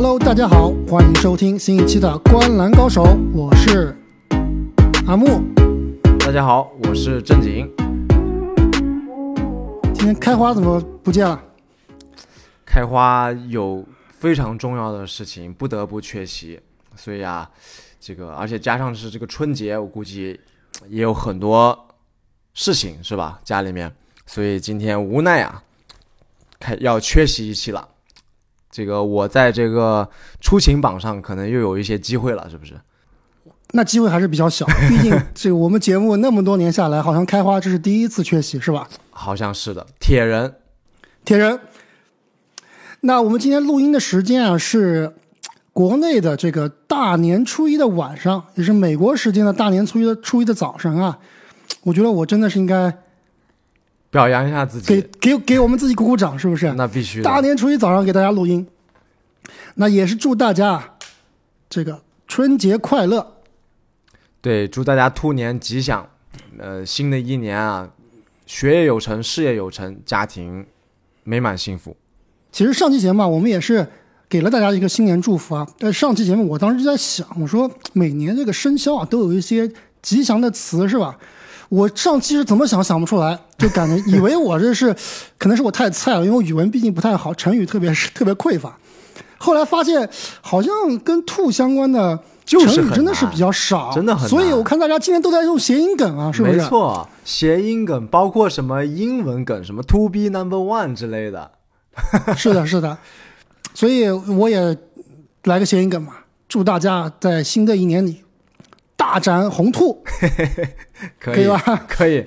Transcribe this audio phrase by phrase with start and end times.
[0.00, 3.02] Hello，大家好，欢迎收听新一期的《观篮高手》，
[3.34, 3.92] 我是
[5.08, 5.42] 阿木。
[6.20, 7.68] 大家好，我是正经。
[9.92, 11.42] 今天开花怎么不见了？
[12.64, 16.60] 开花有非常重要的事情，不得不缺席，
[16.94, 17.50] 所以啊，
[17.98, 20.38] 这个而且加上是这个春节，我估计
[20.86, 21.76] 也有很多
[22.54, 23.40] 事情是吧？
[23.42, 23.92] 家里面，
[24.26, 25.60] 所以今天无奈啊，
[26.60, 27.88] 开要缺席一期了。
[28.70, 30.08] 这个我在这个
[30.40, 32.74] 出勤榜上可能又有一些机会了，是不是？
[33.72, 38.88] 那机会还是比较小，毕竟这个我们节目那么多年下来，好像开花这是第一次缺席，是吧？
[39.10, 40.54] 好像是的，铁人，
[41.24, 41.60] 铁人。
[43.00, 45.12] 那我们今天录音的时间啊，是
[45.72, 51.18] 国内的这个大年初一的晚上，也是美国时间的大年初一的初一的早上啊。
[51.82, 52.96] 我觉得我真的是应该
[54.10, 56.72] 表扬一下自己，给给给我们自己鼓鼓掌，是不是？
[56.74, 58.66] 那必须的大年初一早上给大家录音，
[59.74, 60.96] 那也是祝大家
[61.68, 63.34] 这个春节快乐。
[64.40, 66.08] 对，祝大家兔年吉祥，
[66.58, 67.90] 呃，新的一年啊，
[68.46, 70.64] 学业有成，事业有成，家庭
[71.24, 71.96] 美满幸福。
[72.50, 73.86] 其实上期节目啊，我们也是
[74.28, 75.68] 给了大家一个新年祝福啊。
[75.78, 79.70] 但上期节目我当时就在想，我说每年这个生肖啊都有一些
[80.00, 81.18] 吉祥的词是吧？
[81.68, 84.94] 我上期是怎么想想不出来，就感觉 以为我这是
[85.36, 88.76] 可能是我太菜了，因为我语文毕竟不太好，成语特别是特别匮乏。
[89.36, 90.08] 后来发现
[90.40, 96.56] 好像跟兔相关的就是成语真的是比较少，真的很所以我看大家今天都在用谐音梗啊，是不是？
[96.56, 101.50] 没错，谐音梗包括什么英文梗，什么 “to be number one” 之类的。
[102.36, 102.96] 是的，是的，
[103.74, 104.76] 所以我也
[105.44, 106.14] 来个谐音梗嘛，
[106.48, 108.22] 祝大家在新的一年里
[108.96, 110.02] 大展宏图，
[111.18, 111.58] 可可以吧？
[111.88, 112.24] 可以。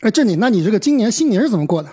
[0.00, 1.88] 哎，这里，那你这个今年新年是怎么过的？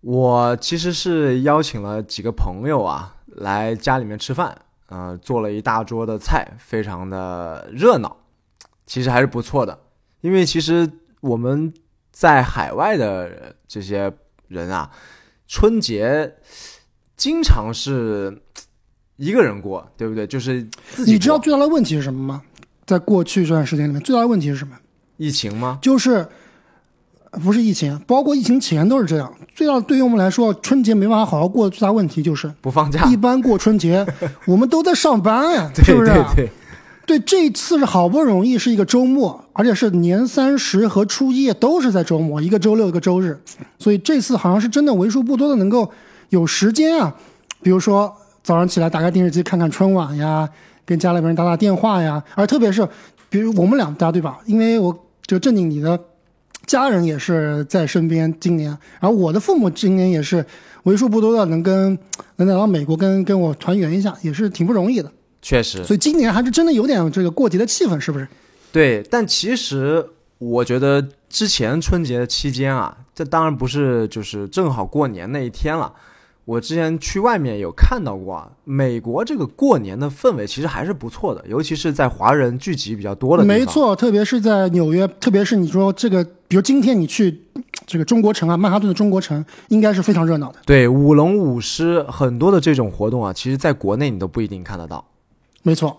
[0.00, 4.56] 我其实是邀请了几个朋友啊来家里面吃饭，
[4.88, 8.16] 呃，做了一大桌的菜，非常的热闹，
[8.86, 9.76] 其实还是不错的。
[10.20, 10.88] 因为其实
[11.20, 11.74] 我们
[12.12, 14.12] 在海外的这些
[14.46, 14.90] 人啊，
[15.48, 16.36] 春节
[17.16, 18.42] 经常是
[19.16, 20.24] 一个人过，对不对？
[20.24, 22.42] 就是自己你知道最大的问题是什么吗？
[22.86, 24.76] 在过去这段时间里面，最大的问题是什么？
[25.16, 25.78] 疫情吗？
[25.82, 26.26] 就是
[27.30, 29.32] 呃不是疫情，包括疫情前都是这样。
[29.54, 33.04] 最大的对于我们来说，春节没办法好好过的最大问题就是，不放假？
[33.06, 34.06] 一般过春节
[34.46, 36.12] 我们都在上班呀，对是不是？
[36.12, 36.50] 对对，
[37.06, 43.40] 对，这一次是好不容易是一个周末，而且是年三十和初一都是在周末，一个周六一个周日，
[43.78, 45.90] 所以这次好像是真的为数不多的能够
[46.28, 47.14] 有时间啊，
[47.62, 50.48] 比如说早上起来打开电视机看看春晚呀，
[50.86, 52.88] 跟家里边人打打电话呀，而特别是
[53.28, 54.38] 比如我们两家对吧？
[54.46, 56.00] 因为我就正经你的
[56.64, 58.70] 家人也是在身边，今年，
[59.00, 60.46] 然后我的父母今年也是
[60.84, 61.98] 为数不多的能跟
[62.36, 65.12] 能来到美国跟跟我团圆一下，也是挺不容易的。
[65.42, 65.84] 确实。
[65.84, 68.26] 所以今年还是真的有点这个过节的气氛，是不是？
[68.72, 70.04] 对，但其实
[70.38, 75.92] 我觉得之前春节的期间啊，这当然不是就是正好过年那一天了。
[76.46, 83.58] 我之前去外面有看到过啊，美国这个过年的氛围其实还是不错的，尤其是在华人聚集比较多的地方。
[83.58, 87.42] 没，错，特别是在纽约，特别是你说这个，比如今天你去
[87.84, 90.60] 这个中国城啊，曼哈顿的中国城，应该是非常热闹的。
[90.64, 95.04] 对舞龙舞狮很多的这种活动啊，其实在国内你都不一定看得到。
[95.64, 95.98] 没错，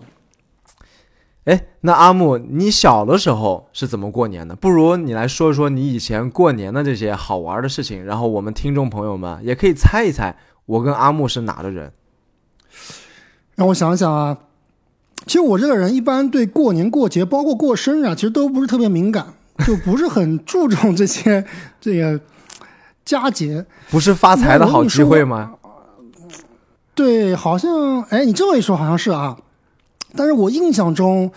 [1.48, 4.54] 哎，那阿木，你小的时候是怎么过年的？
[4.54, 10.36] 不如你来说说你以前过年的这些好玩的事情，然后我们听众朋友们也可以猜一猜，
[10.66, 11.90] 我跟阿木是哪的人。
[13.54, 14.36] 让我想想啊，
[15.24, 19.32] 其实我这个人一般对过年过节，包括过生日啊，其实都不是特别敏感，
[19.66, 21.42] 就不是很注重这些
[21.80, 22.20] 这个
[23.06, 23.64] 佳节。
[23.88, 25.54] 不是发财的好机会吗？
[26.94, 29.34] 对，好像哎，你这么一说，好像是啊。
[30.16, 31.30] 但是我印象中，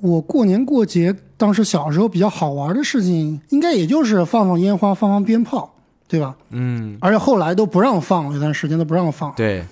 [0.00, 5.74] 我过年过节当时小时候比较好玩的事情，应该也就是放放烟花、放放鞭炮，
[6.06, 6.36] 对吧？
[6.50, 9.32] 嗯，而且后来都不让放了，有段时间都不让放。
[9.34, 9.64] 对，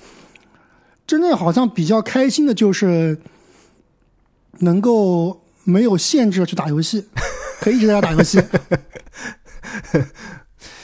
[1.07, 3.19] 真正好像比较开心的就是
[4.59, 7.07] 能够没有限制的去打游戏，
[7.61, 8.41] 可以一直在家打游戏。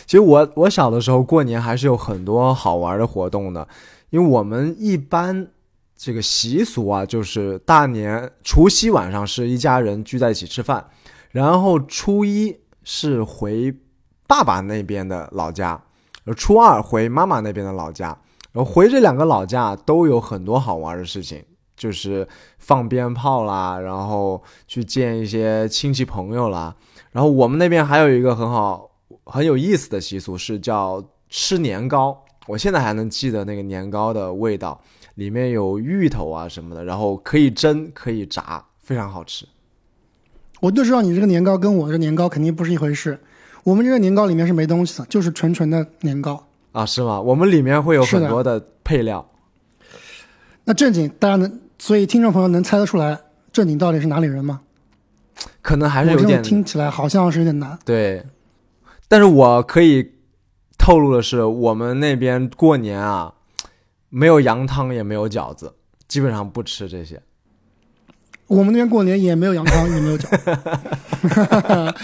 [0.07, 3.67] 其实我我小的时候过年还是有很多好玩的活动的，
[4.11, 5.47] 因为我们一般
[6.05, 10.85] 这个习俗啊，就是大年除夕晚上是一家人聚在一起吃饭，
[11.31, 13.73] 然后初一是回
[14.27, 15.81] 爸爸那边的老家，
[16.37, 18.19] 初二回妈妈那边的老家，
[18.51, 21.41] 然后回这两个老家都有很多好玩的事情，
[21.77, 22.27] 就是
[22.59, 26.75] 放鞭炮啦，然后去见一些亲戚朋友啦，
[27.13, 28.91] 然后我们那边还有一个很好
[29.23, 34.83] 很有意思的习俗是叫吃年糕，我现在还能记得那个年糕的味道，
[35.15, 39.47] 里面有芋头啊什么的，然后可以蒸可以炸，非常好吃。
[40.61, 43.19] 我就知道你这个年糕跟我这年糕肯定不是一回事。
[43.65, 46.47] 我们这个年糕里面是没东西的，就是纯纯的年糕。
[46.73, 47.21] 啊，是吗？
[47.21, 49.29] 我们里面会有很多的配料。
[50.65, 53.19] 那正经，大家能，所以听众朋友能猜得出来
[53.53, 54.61] 正经到底是哪里人吗？
[55.61, 57.77] 可能还是有点听起来好像是有点难。
[57.85, 58.25] 对，
[59.09, 60.13] 但是我可以
[60.79, 63.35] 透露的是，我们那边过年啊，
[64.15, 65.73] 没有羊汤，也没有饺子，
[66.07, 67.23] 基本上不吃这些。
[68.47, 71.95] 我们那边过年也没有羊汤，也没有饺子。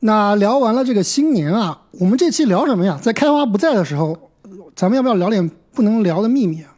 [0.00, 2.98] 那聊完了这个新年啊，我们这期聊什么呀？
[3.00, 4.32] 在开花不在的时候，
[4.74, 6.74] 咱们要不要聊点不能聊的秘密啊？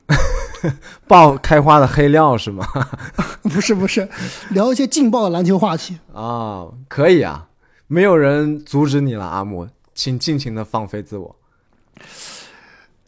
[1.08, 2.66] 爆开花的黑料是吗？
[3.44, 4.06] 不是不是，
[4.50, 5.98] 聊一些劲爆的篮球话题。
[6.12, 7.48] 啊，可以啊，
[7.86, 11.34] 没有人阻止你了，阿木，请尽情的放飞自我。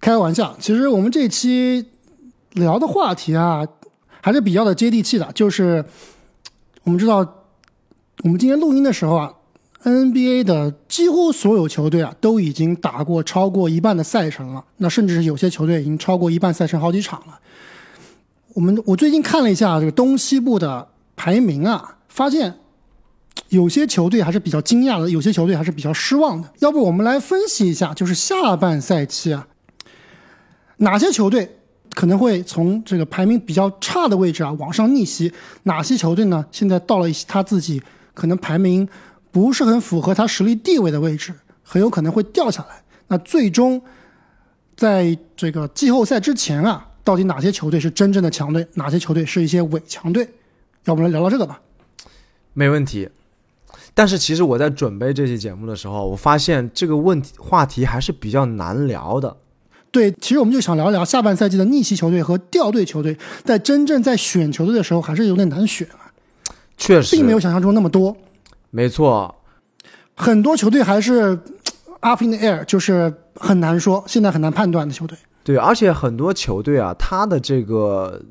[0.01, 1.87] 开个玩笑，其实我们这期
[2.53, 3.67] 聊的话题啊，
[4.23, 5.31] 还是比较的接地气的。
[5.33, 5.85] 就是
[6.85, 7.19] 我们知道，
[8.25, 9.33] 我们今天录音的时候啊
[9.83, 14.65] ，NBA 的几乎所有球队啊，都已经打过超过一半的赛程了。
[14.79, 17.39] 那甚至是有些球队已经超过一半赛程好几场了。
[18.55, 22.59] 我们我最近看了一下这个东西部的排名啊，发现
[23.49, 26.49] 有些球队还是比较惊讶的，有些球队还是比较失望的。
[26.61, 29.49] 要不我们来分析一下，就是下半赛期啊，
[30.77, 31.57] 哪些球队
[31.95, 35.33] 可能会从这个排名比较差的位置啊往上逆袭？
[35.65, 36.47] 哪些球队呢？
[36.53, 37.83] 现在到了他自己
[38.15, 38.89] 可能排名
[39.33, 41.35] 不是很符合他实力地位的位置，
[41.65, 42.83] 很有可能会掉下来。
[43.09, 43.83] 那最终
[44.77, 50.29] 在这个季后赛之前啊，到底哪些球队是真正的强队，哪些球队是一些伪强队？
[50.85, 51.61] 要不来聊聊这个吧。
[52.53, 53.09] 没问题。
[53.95, 59.37] 但是其实我在准备这期节目的时候，我发现这个问题话题还是比较难聊的。
[59.91, 66.07] 对，其实我们就想聊聊下半赛季的逆袭球队和掉队球队，在真正在选球队的时候，还是有点难选啊，
[66.77, 68.17] 确实，并没有想象中那么多。
[68.71, 69.35] 没错，
[70.15, 71.37] 很多球队还是
[71.99, 75.19] up in the air，就是很难说，现在很难判断的球队。
[75.43, 78.23] 对，而且很多球队啊，他的这个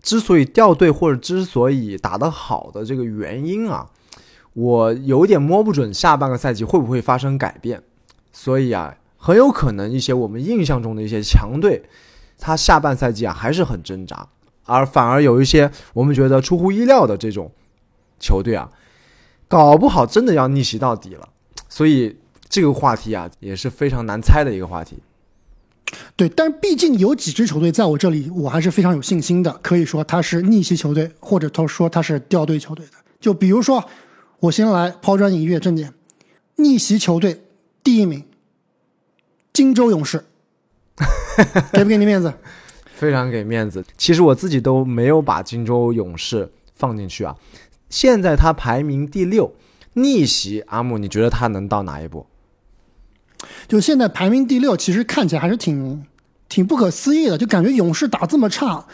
[0.00, 3.86] 之所以掉队或者之所以打得好的这个原因啊，
[4.52, 7.82] 我有点摸不准下半个赛季会不会发生改变，
[8.32, 11.82] 所以啊，很有可能一些我们印象中的一些强队，
[12.38, 14.28] 他下半赛季啊还是很挣扎，
[14.64, 17.50] 而反而有一些我们觉得出乎意料的这种
[18.18, 18.70] 球队啊，
[19.46, 21.28] 搞不好真的要逆袭到底了，
[21.68, 22.18] 所以
[22.48, 24.98] 这个话题啊也是非常难猜的一个话题。
[26.16, 32.92] 对，但是毕竟有几支球队在我这里，我还是非常有信心的，可以说他是逆袭球队，或者他说他是掉队球队的。
[33.18, 33.84] 就比如说，
[34.40, 35.92] 我先来抛砖引玉，正点，
[36.56, 37.42] 逆袭球队
[37.84, 38.24] 第一名，
[39.52, 40.24] 金州勇士，
[41.72, 42.32] 给不给你面子？
[42.94, 43.84] 非常给面子。
[43.98, 47.36] 其实我自己都没有把金州勇士放进去啊。
[47.90, 49.54] 现在他排名第六，
[49.92, 50.60] 逆袭。
[50.68, 52.26] 阿木，你觉得他能到哪一步？
[53.68, 56.06] 就现在排名第六，其实看起来还是挺
[56.48, 58.86] 挺不可思议的，就感觉勇士打这么差，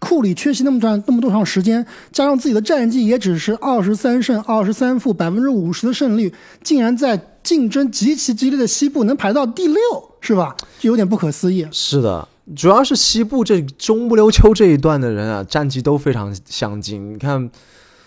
[0.00, 9.80] 库里缺席那么长那么多长时间，加上自己的战绩也只是二十三胜二十三负，百分之五十的胜率，竟然在竞争极其激烈的西部能排到第六，
[10.20, 10.56] 是吧？
[10.78, 11.66] 就有点不可思议。
[11.72, 17.14] 是的，主要是西部这中不溜秋这一段的人啊，战绩都非常相近。
[17.14, 17.50] 你看，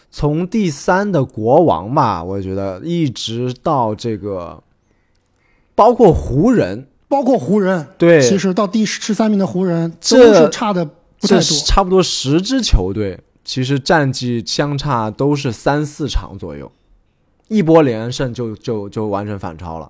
[0.10, 4.63] 从第三的国王吧，我觉得一直到这个，
[5.75, 10.88] 包括湖人，包括湖人，对其实到第十三名的湖人都这是差的
[11.22, 11.42] 这多。
[11.66, 16.72] 差不多十支球队，其实战绩相差都是三四场左右，
[17.48, 19.90] 一波连胜就就就完全反超了。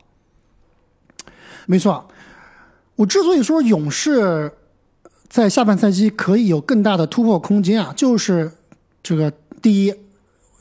[1.66, 2.08] 没错，
[2.96, 4.52] 我之所以说勇士
[5.30, 8.52] 在下半赛季可以有更大的突破空间啊，就是
[9.02, 9.94] 这个第一，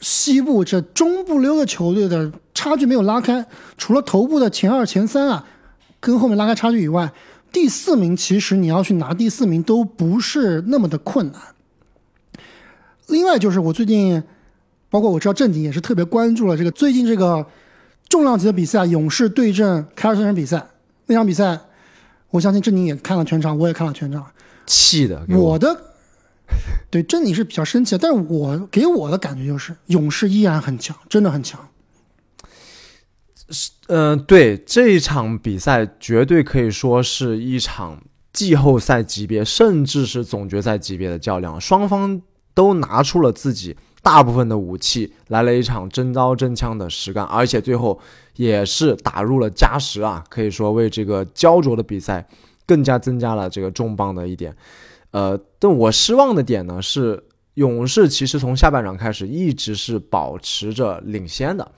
[0.00, 3.45] 西部这中不溜的球队的差距没有拉开，
[3.79, 5.47] 除了头部的前二、前三啊，
[5.99, 7.11] 跟后面拉开差距以外，
[7.52, 11.40] 第四名其实你要去拿第四名都不是那么的困难。
[13.09, 14.23] 另外就是我最近，
[14.88, 17.45] 包括我知道正经也是特别关注了这个最近这个
[18.09, 20.64] 重量级的比赛，勇士对阵凯尔特人比赛
[21.07, 21.59] 那场比赛，
[22.30, 24.25] 我相信正经也看了全场，我也看了全场。
[24.66, 25.76] 气的，我我的
[26.88, 31.69] 对正经是比较生气的，但是我给我的感觉就是勇士依然很强，真的很强。
[33.88, 38.00] 嗯、对这一场比赛绝对可以说是一场
[38.33, 42.21] 季后赛级别，甚至是总决赛级别的较量，双方
[42.54, 47.99] 都拿出了自己大部分的武器，来了一场真刀真枪的实干，而且最后
[48.37, 52.26] 也是打入了加时啊，可以说为这个焦灼的比赛
[52.64, 54.54] 更加增加了这个重磅的一点。
[55.11, 57.21] 呃，但我失望的点呢是，
[57.54, 61.69] 勇士其实从下半场开始一直是保持着领先的，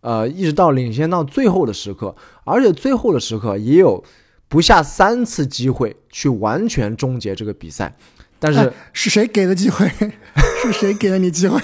[0.00, 2.14] 呃，一直到领先到最后的时刻，
[2.44, 4.02] 而且最后的时刻也有
[4.48, 7.96] 不下三次机会去完全终结这个比赛，
[8.38, 9.90] 但是、哎是谁给的机会？
[10.62, 11.60] 是谁给了你机会？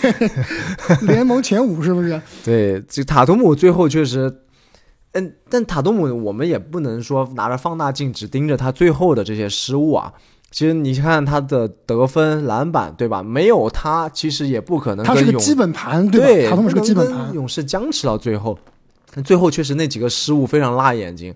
[1.03, 2.21] 联盟前五是不是？
[2.45, 4.43] 对，这塔图姆最后确实，
[5.12, 10.12] 嗯，但塔图姆我们也不能说拿着放大镜只盯着他最后的这些失误啊。
[10.54, 13.20] 其实你看他的得分、篮板，对吧？
[13.25, 16.50] 没有他，其实也不可能跟勇他是个基本盘，对吧？
[16.50, 17.34] 塔图姆是个基本盘。
[17.34, 18.56] 勇士僵持到最后，
[19.25, 21.34] 最后确实那几个失误非常辣眼睛。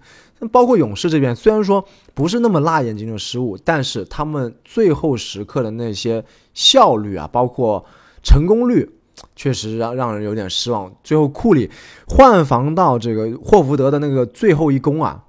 [0.52, 1.84] 包括勇士这边，虽然说
[2.14, 7.84] 不是那么辣眼睛的失误，但是他们最后时刻的那些效率啊，包括
[8.22, 8.88] 成功率，
[9.34, 10.94] 确实让让人有点失望。
[11.02, 11.68] 最后库里
[12.06, 15.20] 换防到这个霍福德的那个最后一攻啊，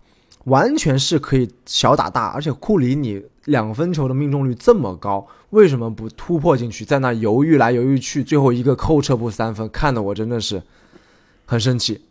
[0.49, 10.61] 完全是可以小打大，而且库里你两分球的命中率这么高，为什么不突破进去，在那犹豫来犹豫去，最后一个扣撤步三分，看得我真的是
[11.45, 12.01] 很生气。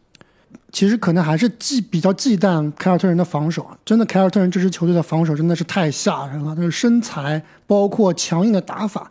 [0.73, 9.11] 其实可能还是忌比较忌惮凯尔特人的防守，真的凯尔特人这支球队的防守真的是太吓人了，那个身材包括强硬的打法。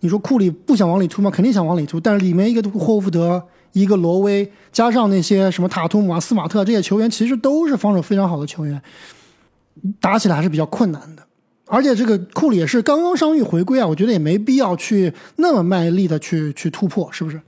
[0.00, 1.30] 你说库里不想往里突吗？
[1.30, 3.42] 肯定想往里突，但是里面一个霍福德，
[3.74, 8.80] 一个罗威，加上那些什么塔图姆啊、斯马特这些球员，其实都是防守非常好的球员，
[10.00, 11.22] 打起来还是比较困难的。
[11.66, 17.40] 而且这个库里也是刚刚伤愈回归啊，我觉得也没必要去那么卖力的去去突破，是不是？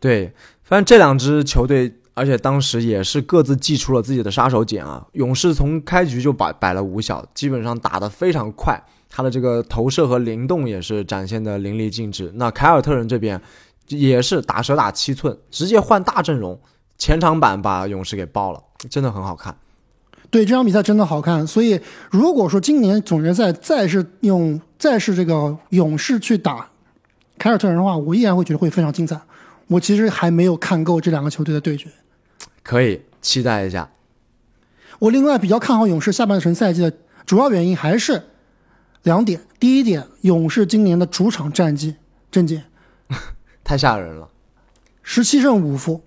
[0.00, 0.32] 对，
[0.62, 5.04] 反正这两支球队，而且当时也是各自祭出了自己的杀手锏啊。
[5.14, 12.30] 勇士从开局就摆摆了五小，基本上打得非常快，他的这个投射和灵动也是展现的淋漓尽致。
[12.36, 13.40] 那凯尔特人这边
[13.88, 16.58] 也是打蛇打七寸，直接换大阵容，
[16.96, 19.56] 前场版把勇士给爆了，真的很好看。
[20.30, 21.80] 对这场比赛真的好看，所以
[22.10, 26.68] 如果说今年总决赛再是用再是这个勇士去打
[27.38, 29.18] 凯尔特人的话，我依然会觉得会非常精彩。
[29.68, 31.88] 我其实还没有看够这两个球队的对决。
[32.62, 33.90] 可以期待一下。
[34.98, 36.92] 我另外比较看好勇士下半程赛季的
[37.24, 38.22] 主要原因还是
[39.04, 39.40] 两点。
[39.58, 41.96] 第一点，勇士今年的主场战绩，
[42.30, 42.64] 郑姐
[43.68, 44.26] 太吓人了。
[45.02, 46.00] 十七胜五负，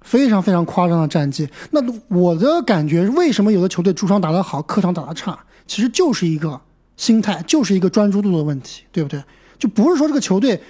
[0.00, 1.48] 非常非常夸张的战绩。
[1.70, 5.38] 那我的感觉，为什么有的球队主场打得好，客场打得差？
[5.68, 6.60] 其实就是一个
[6.96, 9.22] 心态，就是一个专注度的问题，对不对？
[9.56, 10.60] 就不是说这个球队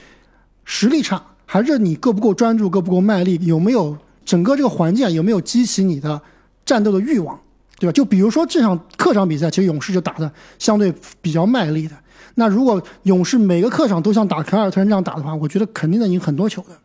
[0.67, 3.97] 实力差，还是你够不够专注，够不够卖力，有没有
[4.27, 6.21] 整个这个环境有没有激起你的
[6.67, 7.41] 战斗的欲望，
[7.79, 7.93] 对吧？
[7.93, 10.93] 就比如说这场客场比赛，其实勇士就打的相对
[11.23, 11.97] 比较卖力的。
[12.35, 16.77] 那如果勇士每个客场都像打凯尔特人这样打的话，我觉得肯定能赢很多球的。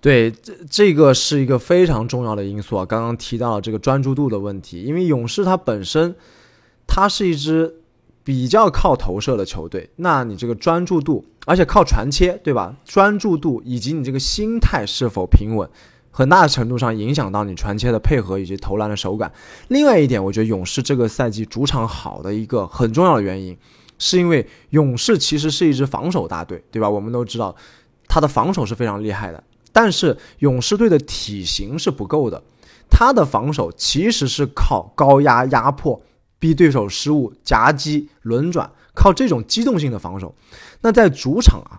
[0.00, 2.84] 对，这这个是一个非常重要的因素啊。
[2.84, 6.14] 刚刚提到了这个专注度的问题，因为勇士它本身
[6.88, 7.76] 它是一支
[8.24, 12.74] 比较靠投射的球队，那你这个专注度，而且靠传切，对吧？
[12.84, 15.68] 专注度以及你这个心态是否平稳，
[16.10, 19.32] 很大程度上影响到你传切的配合以及投篮的手感。
[19.68, 23.56] 另外一点，我觉得勇士这个赛季主场好的一个很重要的原因，
[24.02, 26.90] 是因为勇士其实是一支防守大队，对吧？
[26.90, 27.54] 我们都知道
[28.08, 29.42] 他的防守是非常厉害的。
[29.70, 32.42] 但是勇士队的体型是不够的，
[32.90, 36.02] 他的防守其实是靠高压压迫、
[36.40, 40.34] 逼对手失误、夹击、轮转，靠这种机动性的防守。
[40.80, 41.78] 那在主场啊，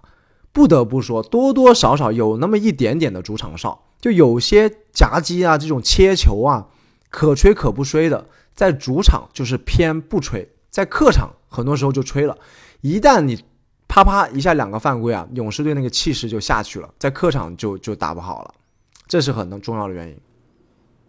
[0.53, 6.67] 不得不说多多少少有那么一点点的主场哨，就有些夹击啊、这种切球啊，
[7.09, 12.35] 可吹可不吹的，在主场就是偏不吹，在客场很多时候就吹了。
[12.81, 13.39] 一旦你
[13.87, 18.53] 啪啪一下两个犯规啊，勇士队那个气势就下去了，在客场就就打不好了，
[19.07, 20.17] 这是很重要的原因。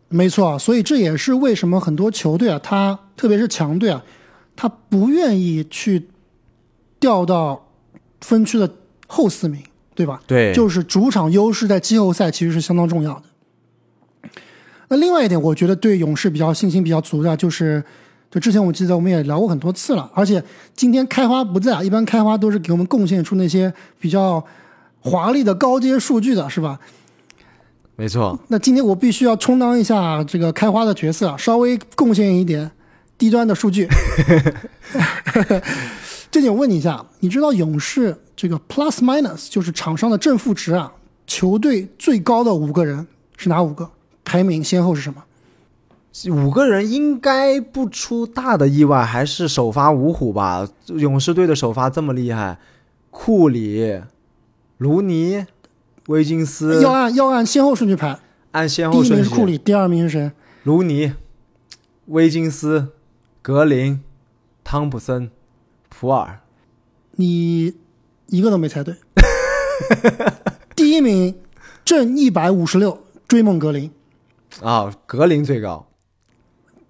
[0.08, 4.04] 没错，所以这也是为什么很多球队啊，他特别是强队啊，
[4.54, 6.10] 他不愿意去
[7.00, 7.72] 掉到
[8.20, 8.70] 分区的
[9.06, 10.20] 后四名，对吧？
[10.26, 14.30] 对就是主场优势在季后赛其实是相当重要的。
[14.88, 17.82] 那另外一点，我觉得对勇士比较信心比较足的，就是
[18.34, 20.42] 就之前我记得我们也聊过很多次了，而且
[20.74, 24.44] 今天开花不在，一般开花都是给我们贡献出那些比较
[24.98, 26.80] 华丽的高阶数据的，是吧？
[27.94, 32.68] 没错，那今天我必须要充当一下这个开花的角色，稍微贡献一点
[33.16, 33.86] 低端的数据。
[36.28, 40.92] 这点我问你一下，你知道勇士这个 plus minus 就是场上的正负值啊，
[41.24, 43.88] 球队最高的五个人是哪五个？
[44.24, 45.22] 排名先后是什么？
[46.30, 50.68] 五个人应该不出大的意外，还是首发五虎吧。
[50.86, 52.58] 勇士队的首发这么厉害，
[53.10, 54.00] 库里、
[54.78, 55.44] 卢尼、
[56.06, 58.18] 威金斯，要按要按先后顺序排，
[58.52, 60.32] 按先后顺序，名是库里，第二名是谁？
[60.62, 61.12] 卢尼、
[62.06, 62.92] 威金斯、
[63.42, 64.00] 格林、
[64.62, 65.30] 汤普森、
[65.88, 66.40] 普尔。
[67.16, 67.74] 你
[68.26, 68.94] 一个都没猜对。
[70.76, 71.36] 第一名
[71.84, 73.90] 正一百五十六，追梦格林。
[74.62, 75.86] 啊，格林最高，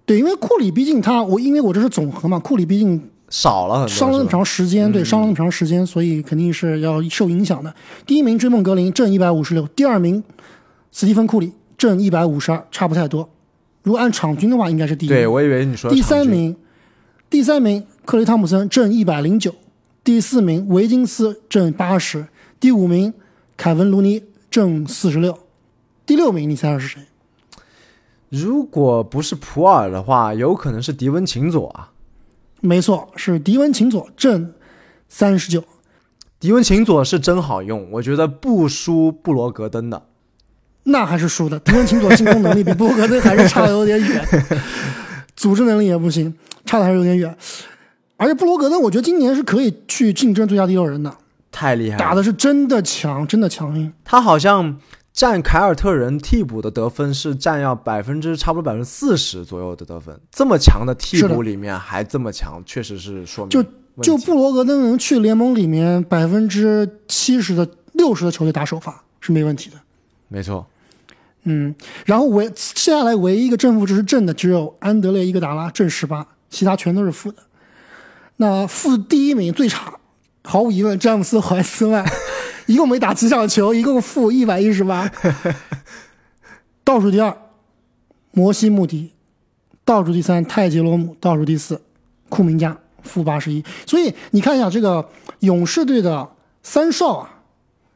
[0.05, 3.89] 对，因为库里毕竟他我因为我这是总和嘛，库里毕竟少了很多。
[3.89, 7.73] 伤了那么长时间，对，伤了那么长时间，所以肯定是要受影响的。
[8.05, 10.23] 第一名追梦格林正一百五十六，第二名
[10.91, 13.27] 斯蒂芬库里正一百五十二，差不太多。
[13.81, 15.09] 如果按场均的话，应该是第一。
[15.09, 16.55] 对，我以为你说第，三名，
[17.29, 19.53] 第三名克雷汤普森正一百零九，
[20.03, 22.27] 第四名维金斯正八十，
[22.59, 23.11] 第五名
[23.57, 24.21] 凯文卢尼
[24.51, 25.37] 正四十六，
[26.05, 27.01] 第六名你猜猜是谁？
[28.35, 31.91] 如果不是普尔的话，有可能是迪文琴佐啊。
[32.59, 34.53] 没错，是迪文琴佐正
[35.07, 35.63] 三十九。
[36.37, 40.07] 迪文琴佐是真好用，我觉得不输布罗格登的。
[40.83, 41.57] 那还是输的。
[41.59, 44.25] 迪文琴佐进攻能力比布罗格登还是差的有点远，
[45.37, 46.33] 组织能力也不行，
[46.65, 47.35] 差的还是有点远。
[48.17, 51.15] 而且布罗格登，我觉得今年是可以去竞争最佳第六人的，
[51.51, 53.93] 太厉害了，打的是真的强，真的强硬。
[54.03, 54.77] 他好像
[55.15, 63.63] 占凯尔特人替补的得分是占要百分之差不多百分之四十左右的得分，这么强的替补里面还这么强，确实是说明就
[64.03, 69.77] 就布罗格登能去联盟里面百分之七十的六十的球队打首发是没问题的。
[70.27, 70.67] 没错，
[71.43, 71.73] 嗯，
[72.05, 77.37] 然后唯接下来唯一一个正负值是正的只有安德烈伊戈达拉正十八，其他全都是负的。
[78.35, 79.93] 那负第一名最差，
[80.43, 82.05] 毫无疑问詹姆斯怀斯曼，
[82.65, 85.11] 一共没打几场球，一共负一百一十八。
[86.83, 87.35] 倒数第二，
[88.31, 89.11] 摩西穆迪；
[89.83, 91.81] 倒数第三，泰杰罗姆；倒数第四，
[92.29, 93.63] 库明加负八十一。
[93.85, 96.29] 所以你看一下这个勇士队的
[96.63, 97.41] 三少啊，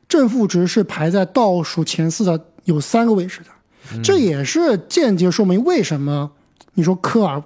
[0.07, 4.01] 正负值是排在倒数前四的，有三个位置的。
[4.03, 6.31] 这也是间接说明为什么
[6.75, 7.41] 你说科尔，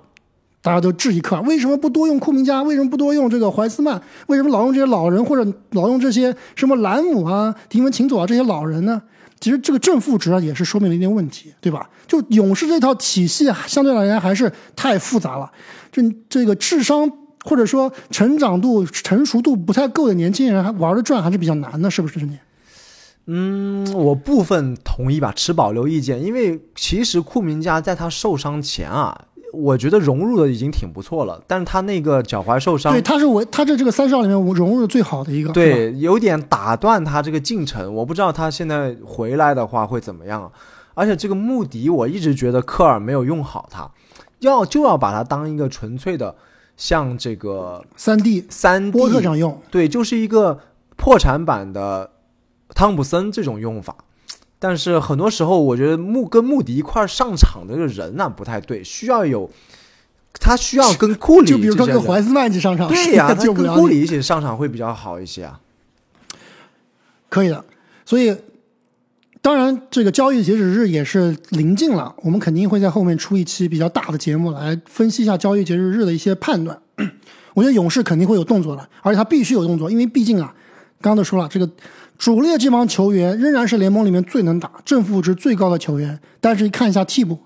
[0.64, 9.02] 大家都质疑科尔为什么不多用库明加，为什么不多用这个怀斯曼，为什么老用这些老人或者老用这些什么兰姆啊、迪文琴佐啊这些老人呢？
[9.42, 11.90] 其实这个正负值啊也是说明了一点问题，对吧？
[12.08, 15.52] 就勇士这套体系啊相对来讲还是太复杂了，
[15.92, 17.12] 这这个智商
[17.44, 22.22] 或者说成长度、成熟度不太够的年轻人还玩得转还是比较难的，是不是？
[22.26, 22.40] 你？
[23.26, 37.94] 嗯，我部分同意吧，持保留意见，因为其实库明加在他受伤前啊，我觉得融入的已经挺不错了，但是他那个脚踝受伤对，，他是我他这这个三少里面我融入的最好的一个，对，有点打断他这个进程。
[37.94, 40.52] 我不知道他现在回来的话会怎么样。
[40.96, 43.90] 而且这个穆迪，我一直觉得科尔没有用好他，
[44.40, 46.36] 要就要把他当一个纯粹的
[46.76, 50.60] 像这个三 D 三 D 波特这样用，对，就是一个
[50.96, 52.10] 破产版的
[52.74, 53.96] 汤普森这种用法。
[54.64, 59.50] 但是很多时候，我觉得穆跟穆迪一块上场的这个人呢、不太对，需要有
[60.40, 63.76] 他需要跟库里就比如说跟怀斯曼一起上场，对呀、 是他救不了你。
[63.76, 65.60] 跟库里一起上场会比较好一些啊。
[67.28, 67.66] 可以的，
[68.06, 68.34] 所以
[69.42, 76.82] 当然这个交易截止日也是临近了，我们肯定会在后面出一期比较大的节目来分析一下交易截止日的一些判断。
[77.54, 80.56] 我觉得勇士肯定会有动作的，而且他必须有动作，因为毕竟啊，
[81.02, 81.70] 刚刚都说了，这个
[82.24, 87.38] 主力的这帮球员仍然是联盟里面最能打、正负值最高的球员，但是看一下替补，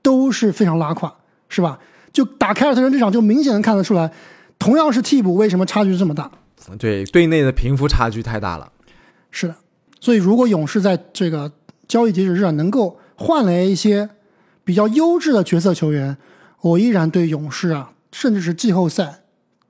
[0.00, 1.12] 都是非常拉胯，
[1.48, 1.80] 是吧？
[2.12, 4.12] 就打凯尔特人这场就明显能看得出来，
[4.60, 6.30] 同样是替补，为什么差距这么大？
[6.78, 8.70] 对，队内的贫富差距太大了。
[9.32, 9.56] 是的，
[9.98, 11.50] 所以如果勇士在这个
[11.88, 14.08] 交易截止日啊能够换来一些
[14.62, 16.16] 比较优质的角色球员，
[16.60, 19.24] 我依然对勇士啊，甚至是季后赛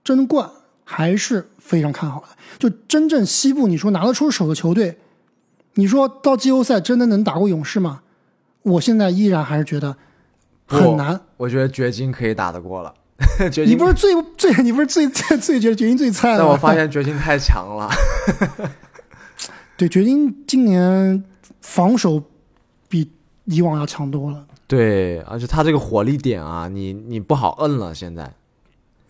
[0.05, 0.51] 争冠
[0.85, 2.27] 还是非常看好的。
[2.59, 4.99] 就真正西部你说拿得出手的球队，
[5.75, 8.03] 你说到季后赛真的能打过勇士吗？
[8.63, 9.97] 我现在依然还是觉得
[10.67, 11.21] 很难。
[11.37, 12.95] 我觉得掘金可以打得过了。
[13.51, 16.45] 掘金，你不是最最你不是最最最觉得掘金最菜的吗？
[16.45, 17.91] 但我发现掘金太强了。
[19.77, 21.25] 对掘金今年
[21.61, 22.23] 防守
[22.89, 23.11] 比
[23.45, 24.47] 以往要强多了。
[24.69, 27.95] 对，而且他这个火力点啊，你你不好摁了。
[27.95, 28.33] 现在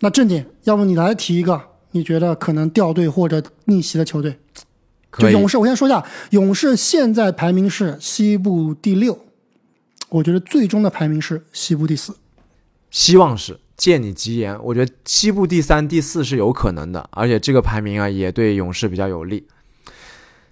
[0.04, 1.60] 那正经，要不你来提一个
[1.92, 4.36] 你觉得可能掉队或者逆袭的球队？
[5.16, 9.16] 就勇士，我先说一下，勇士现在排名是西部第六，
[10.08, 12.16] 我觉得最终的排名是西部第四。
[12.90, 19.46] 希望是借你吉言，我觉得西部第三、第四是有可能的，而且这个排名啊也对勇士比较有利。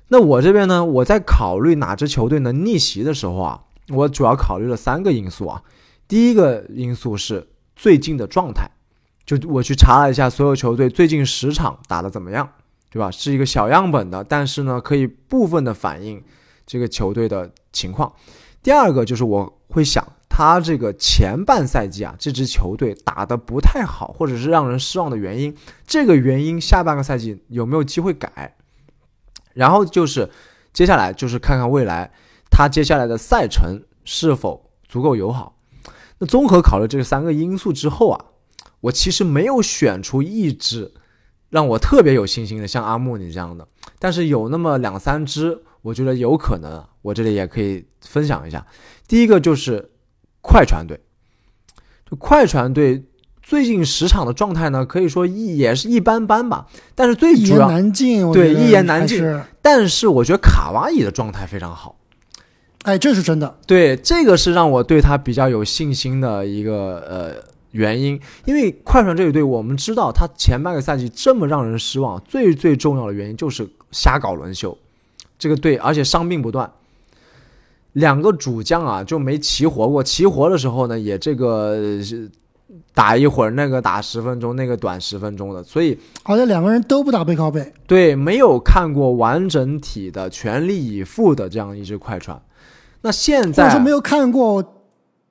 [0.09, 5.63] 那我这边呢，我在考虑哪支球队能逆袭的时候啊，我主要考虑了三个因素啊。
[6.07, 8.71] 第一个因素是最近的状态，
[9.37, 12.51] 就我去查了一下所有球队最近十场打得怎么样，
[12.91, 13.13] 对吧？
[13.13, 16.21] 是一个小样本的，但是呢，可以部分的反映
[16.67, 18.13] 这个球队的情况。
[18.61, 28.57] 第二个就是我会想，他这个前半赛季啊，这支球队打得不太好，或者是让人失望的原因，这个原因下半个赛季有没有机会改？
[29.55, 30.29] 然后就是
[30.73, 32.11] 接下来就是看看未来
[32.51, 35.55] 他接下来的赛程是否足够友好。
[36.19, 38.25] 那综合考虑这三个因素之后啊，
[38.81, 40.93] 我其实没有选出一支
[41.51, 43.67] 让我特别有信心的，像阿木你这样的，
[43.99, 48.67] 但是有那么两三支，我觉得有可能，我这里也可以分享一下。
[49.09, 49.91] 第一个就是
[50.41, 51.01] 快船队，
[52.09, 53.05] 就快船队
[53.43, 61.97] 最近十场的状态呢，可以说一也是一般般吧，但是最一言主要对一言难尽但是我觉得卡哇伊的状态非常好。
[62.85, 63.59] 哎，这是真的。
[63.67, 67.35] 对，这个是让我对他比较有信心的一个呃
[67.73, 74.77] 原因，因为快船这一队，我们知道他前半个赛季这么让人失望，最最重要的原因就是瞎搞轮休，
[75.39, 76.71] 这个队而且伤病不断，
[77.93, 81.89] 两个主将啊就没齐活过，齐活的时候呢也这个
[82.95, 92.41] 打一会儿，那个打十分钟，那个短十分钟的，所以好像两个人都不打背靠背，对，没有看过完整体的全力以赴的这样一支快船。
[93.03, 94.80] 那现在说没有看过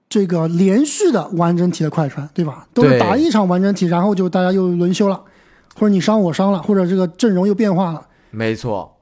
[0.09, 2.67] 这个连续的完整体的快船，对吧？
[2.73, 5.23] 都是打一场完整体，然后就大家又轮休了，
[5.75, 8.07] 或者你伤我伤了，或者这个阵容又变化了。
[8.31, 8.97] 没错，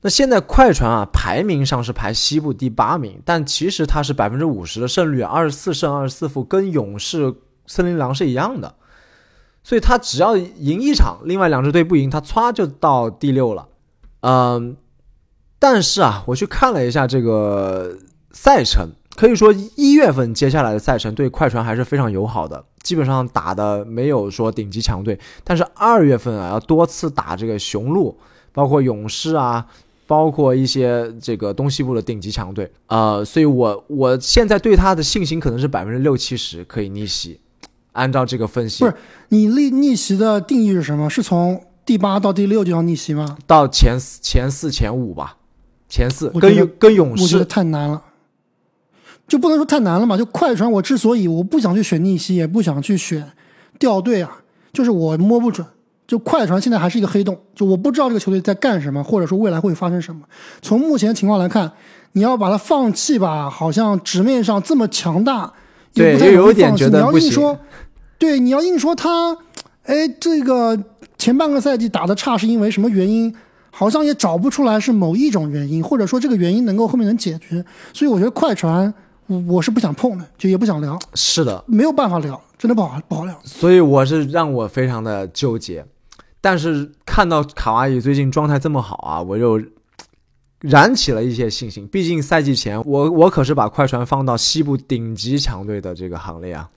[0.00, 7.34] 那现在快船啊，排名上是排西部第八名，但其实它是百分之五十的胜率，二十四胜二十四负，跟勇士、
[7.66, 8.74] 森林狼是一样的。
[9.64, 13.68] 所以他只要赢一场，另外两支队不赢，他歘就到第六了。
[14.22, 14.76] 嗯，
[15.60, 17.96] 但是啊，我去看了一下这个
[18.32, 25.18] 赛程，可以说一月份接下来的赛程对快船还是非常友好的，基本上打的没有说顶级强队。
[25.44, 28.16] 但是二月份啊，要多次打这个雄鹿，
[28.52, 29.66] 包括勇士啊，
[30.06, 37.38] 包括一些这个东西部的顶级强队，呃，所以我我现在对他的信心可能是百分之六七十可以逆袭。
[37.92, 38.96] 按照这个分析不是，
[39.28, 41.10] 你逆逆袭的定义是什么？
[41.10, 43.36] 是从第八到第六就要逆袭吗？
[43.46, 45.36] 到前四前四前五吧，
[45.90, 48.02] 前四跟勇跟勇我觉得士太难了，
[49.32, 50.14] 就不能说太难了嘛。
[50.14, 53.26] 就快船，我之所以我不想去选逆袭，也不想去选
[53.78, 54.30] 掉队啊，
[54.74, 55.66] 就是我摸不准。
[56.06, 60.20] 就快船现在还是一个黑洞，就我不知道这个球队在干什么，或者说未来会发生什么。
[60.60, 61.72] 从目前情况来看，
[62.12, 65.50] 你要把它放弃吧，好像纸面上这么强大，
[65.94, 67.58] 对也不太有点觉得不行硬说，
[68.18, 69.34] 对，你要硬说他，
[69.84, 70.78] 哎，这个
[71.16, 73.34] 前半个赛季打的差是因为什么原因？
[73.70, 77.64] 好像也找不出来是某一种原因，或者说这个原因能够后面能解决。
[77.94, 78.92] 所以我觉得快船，
[79.26, 83.38] 我我是不想碰的，就也不想聊，是的，没有办法聊，真的不好不好聊。
[83.44, 85.84] 所以我是让我非常的纠结。
[86.40, 89.62] 但是看到卡哇伊最近状态这么好啊，我又
[90.60, 91.86] 燃起了一些信心。
[91.86, 96.68] 毕竟赛季前我我可是把快船放到西部顶级强队的这个行列啊。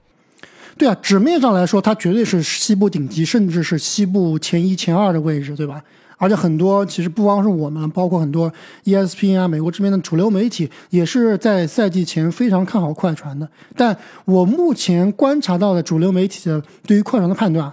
[0.78, 5.82] 对啊，纸面上来说，他绝对是西部顶级，甚至是西部前一、前二的位置，对吧？
[6.18, 8.50] 而且很多其实不光是我们，包括很多
[8.84, 13.46] ESPN 啊，美国这边的主流媒体也是在赛季前非常看好快船的。
[13.76, 17.70] 但我目前观察到的主流媒体的对于快船的判断，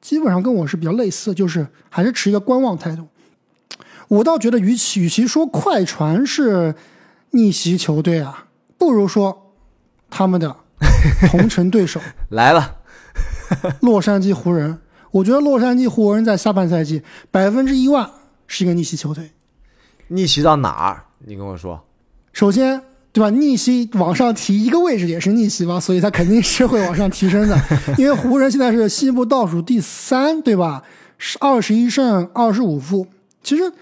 [0.00, 3.06] 基本上跟我是比较类似，就是还是持一个观望态度。
[4.08, 6.74] 我倒觉得与其与其说快船是
[7.30, 8.46] 逆袭球队啊，
[8.76, 9.52] 不如说
[10.10, 10.56] 他们的
[11.30, 12.78] 同城对手 来了，
[13.80, 14.78] 洛杉矶湖人。
[15.10, 18.10] 我觉得洛杉矶湖人在下半赛季百分之一万
[18.46, 19.30] 是一个逆袭球队。
[20.08, 21.04] 逆袭到哪儿？
[21.26, 21.84] 你跟我说。
[22.32, 22.80] 首先，
[23.12, 23.30] 对吧？
[23.30, 27.58] 逆袭往上提一个位置也是逆袭吧，所以他肯定是会往上提升的。
[27.98, 30.82] 因为湖人现在是西部倒数第三，对吧？
[31.18, 33.06] 是二十一胜二十五负。
[33.42, 33.72] 其实，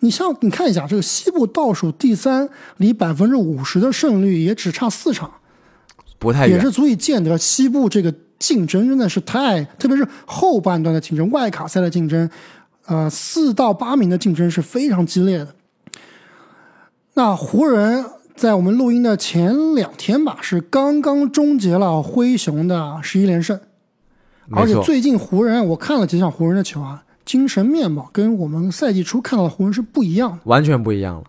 [0.00, 5.30] 你像你看一下这个西部倒数第三，离百分之五十的胜率也只差四场。
[6.18, 12.28] 不太远，也是足以见得西部这个竞争真的是太，特别是后半段的竞争，外卡赛的竞争，
[12.86, 15.54] 呃，四到八名的竞争是非常激烈的。
[17.14, 23.60] 那湖人，在我们录音的前两天吧，是刚刚终结了灰熊的十一连胜，
[24.50, 30.38] 而，且最近湖人，我看了几场湖人的球啊，精神面貌跟我们赛季初看到的湖人是不一样的。
[30.46, 31.24] 完全不一样了。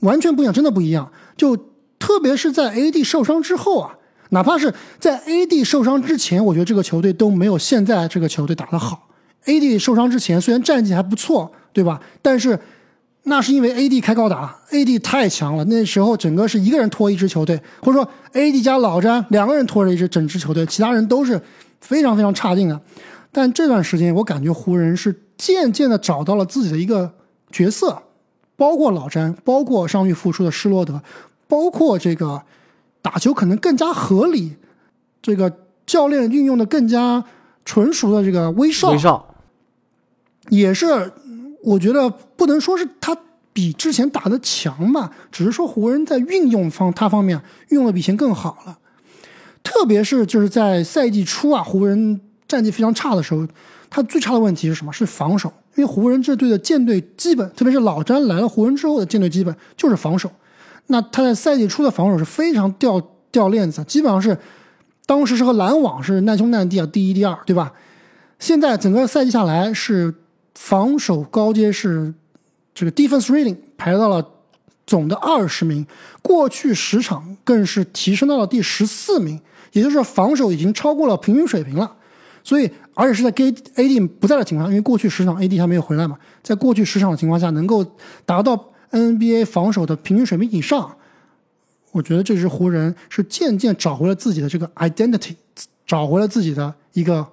[0.00, 1.10] 完全不一样，真的不一样。
[1.34, 1.56] 就
[1.98, 3.96] 特别是在 AD 受伤之后啊，
[4.30, 9.08] 哪怕是在 AD 受伤之前，我觉得这个球队都没有现在这个球队打得好。
[9.44, 12.00] AD 受伤之前虽然战绩还不错，对吧？
[12.20, 12.58] 但是
[13.22, 15.64] 那是因为 AD 开高打，AD 太强了。
[15.64, 21.40] 那时候整个是一个人拖一支球队，或者说 AD 加老詹两个人拖着一支整支球队，其他人都是
[21.80, 22.80] 非常非常差劲的。
[23.30, 27.10] 但这段时间我感觉湖人是渐渐的找到了自己的一个
[27.50, 28.02] 角色，
[28.56, 31.00] 包括老詹，包括伤愈复出的施罗德，
[31.46, 32.42] 包括这个
[33.10, 34.52] 打球可能更加合理，
[35.22, 35.50] 这个
[35.86, 37.24] 教练运用的更加
[37.64, 39.34] 纯熟的这个威少，威少
[40.50, 41.10] 也是
[41.62, 43.16] 我觉得不能说是他
[43.54, 47.40] 比之前打的强吧，只是说湖人在运用方他方面
[47.70, 48.78] 运用的比以前更好了。
[49.62, 53.48] 特别是就是在赛季初啊，湖人战绩非常差的时候，
[53.88, 54.92] 他最差的问题是什么？
[54.92, 55.50] 是防守。
[55.76, 60.30] 因为湖人这队的舰队基本，特别是老詹来了湖人之后的舰队基本就是防守。
[60.88, 64.36] 那他在赛季初的防守是非常掉掉链子，基本上是
[65.06, 67.72] 当时是和篮网是难兄难弟啊，第一、第二，对吧？
[68.38, 70.14] 现在整个赛季下来是
[70.54, 72.12] 防守高阶是
[72.74, 74.26] 这个 defense rating 排到了
[74.86, 75.86] 总的二十名，
[76.22, 79.40] 过去十场更是提升到了第十四名，
[79.72, 81.96] 也就是防守已经超过了平均水平了。
[82.42, 87.84] 所以，而且是在 A A D 不在的情况下，因为过去十场 A D 还没有回来嘛，在过去十场的情况下，能够
[88.24, 90.96] 达到 N B A 防守的平均水平以上，
[91.92, 95.36] 我觉得这支湖人是渐渐找回了自己的这个 identity，
[95.86, 97.26] 找回了自己的一个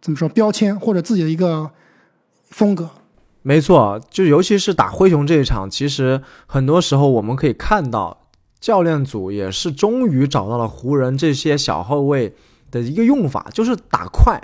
[0.00, 1.70] 怎么说标签或者自己的一个
[2.50, 2.90] 风格。
[3.42, 8.26] 没错，就尤其是打灰熊这一场，其实很多时候我们可以看到，
[8.60, 12.34] 教练组也是终于找到了湖人这些小后卫。
[12.68, 14.38] 的一个用法就是打快，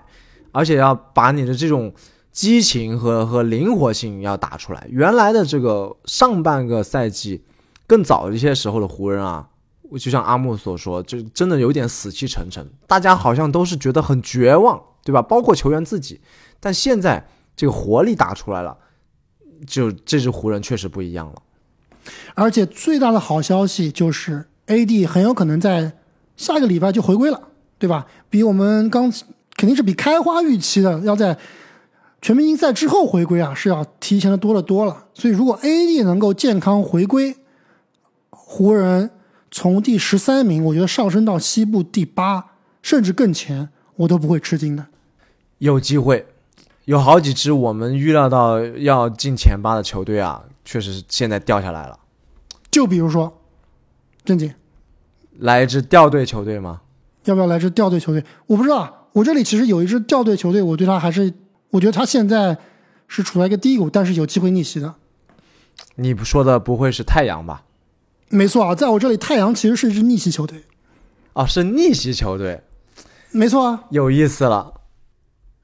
[0.53, 1.92] 而且要把你的这种
[2.33, 4.87] 激情和和灵活性要打出来。
[4.90, 7.45] 原来的这个上半个赛季
[7.87, 9.47] 更早一些时候的湖人啊，
[9.92, 15.21] 就像阿木所说，就真的有点死气沉沉，大家好像都是觉得很绝望，对吧？
[15.23, 16.21] 包括球员自己。
[16.59, 18.77] 但现在这个活力打出来了，
[19.66, 21.42] 就这支湖人确实不一样了。
[22.35, 25.92] 而且最大的好消息就是，AD 很有可能在
[26.37, 27.49] 下个礼拜就回归了。
[27.79, 28.07] 对吧？
[28.31, 29.11] 比我们刚
[29.57, 31.37] 肯定是比开花预期的要在
[32.23, 35.07] 全明星赛之后回归啊，是要提前的多了多了。
[35.13, 37.37] 所以如果 AD 能够健康回归，
[38.31, 39.11] 湖人
[39.51, 44.87] 从第十三名，我觉得上升到西部第八，甚至更前，我都不会吃惊的。
[45.59, 46.25] 有机会，
[46.85, 51.99] 有好几支我们预料到要进前八的球队啊，确实是现在掉下来了。
[52.71, 53.41] 就比如说，
[54.25, 54.55] 正经，
[55.41, 56.83] 来一支掉队球队吗？
[57.25, 58.25] 要不要来支掉队球队？
[58.47, 59.09] 我不知道。
[59.13, 61.31] 我这里其实有一支掉队球队，我对他还是，
[61.73, 62.57] 我觉得他现在
[63.09, 64.95] 是处在一个低谷，但是有机会逆袭的。
[65.97, 67.65] 你不说的不会是太阳吧？
[68.29, 70.65] 没错啊，在我这里，太阳其实是一支逆袭球队。
[71.35, 72.63] 啊，是逆袭球队。
[73.31, 74.81] 没错啊，有意思了。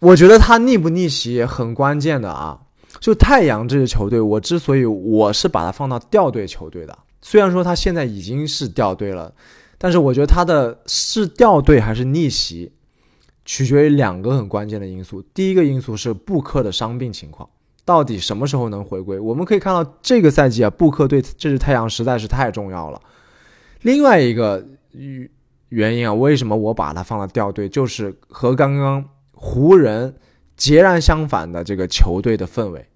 [0.01, 2.61] 我觉得他逆不逆袭很关键的啊。
[3.01, 9.33] 就太阳这支球队，我之所以我是把它放到掉队球队的，虽然说他现在已经是掉队了。
[9.81, 12.73] 但是我觉得他的是掉队还是逆袭，
[13.49, 15.23] 取决于两个很关键的因素。
[15.33, 17.49] 第一个因素是布克的伤病情况，
[17.83, 19.19] 到底什么时候能回归？
[19.19, 23.01] 我们可以看到这个赛季啊，布克对这支太阳实在是太重要了。
[23.81, 24.63] 另外一个
[25.71, 30.15] 原因啊，为什么我把它放到掉队，就是和刚刚湖人
[30.55, 32.87] 截然相反的这个球队的氛围。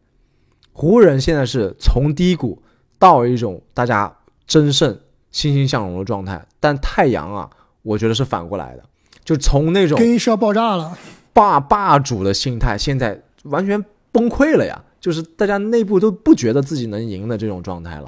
[0.72, 2.62] 湖人现在是从低谷
[2.98, 4.14] 到一种大家
[4.46, 5.00] 争胜。
[5.30, 7.48] 欣欣向荣的状态，但太阳啊，
[7.80, 8.84] 我觉得是反过来的，
[9.24, 10.98] 就从那种更衣室要爆炸了，
[11.32, 14.82] 霸霸主的心态，现在完全崩溃了呀！
[15.00, 18.04] 就是大家内部都不觉得自己能赢的这种状态了。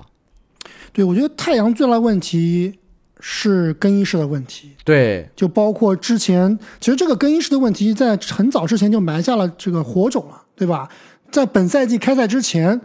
[0.92, 2.78] 对，我觉得太阳最大的问题
[3.20, 4.72] 是更衣室的问题。
[4.84, 10.88] 对，就包括之前，其实这个更衣室的问题在很早之前就埋下了这个火种了，对吧？
[11.30, 12.80] 在本赛季开赛之前，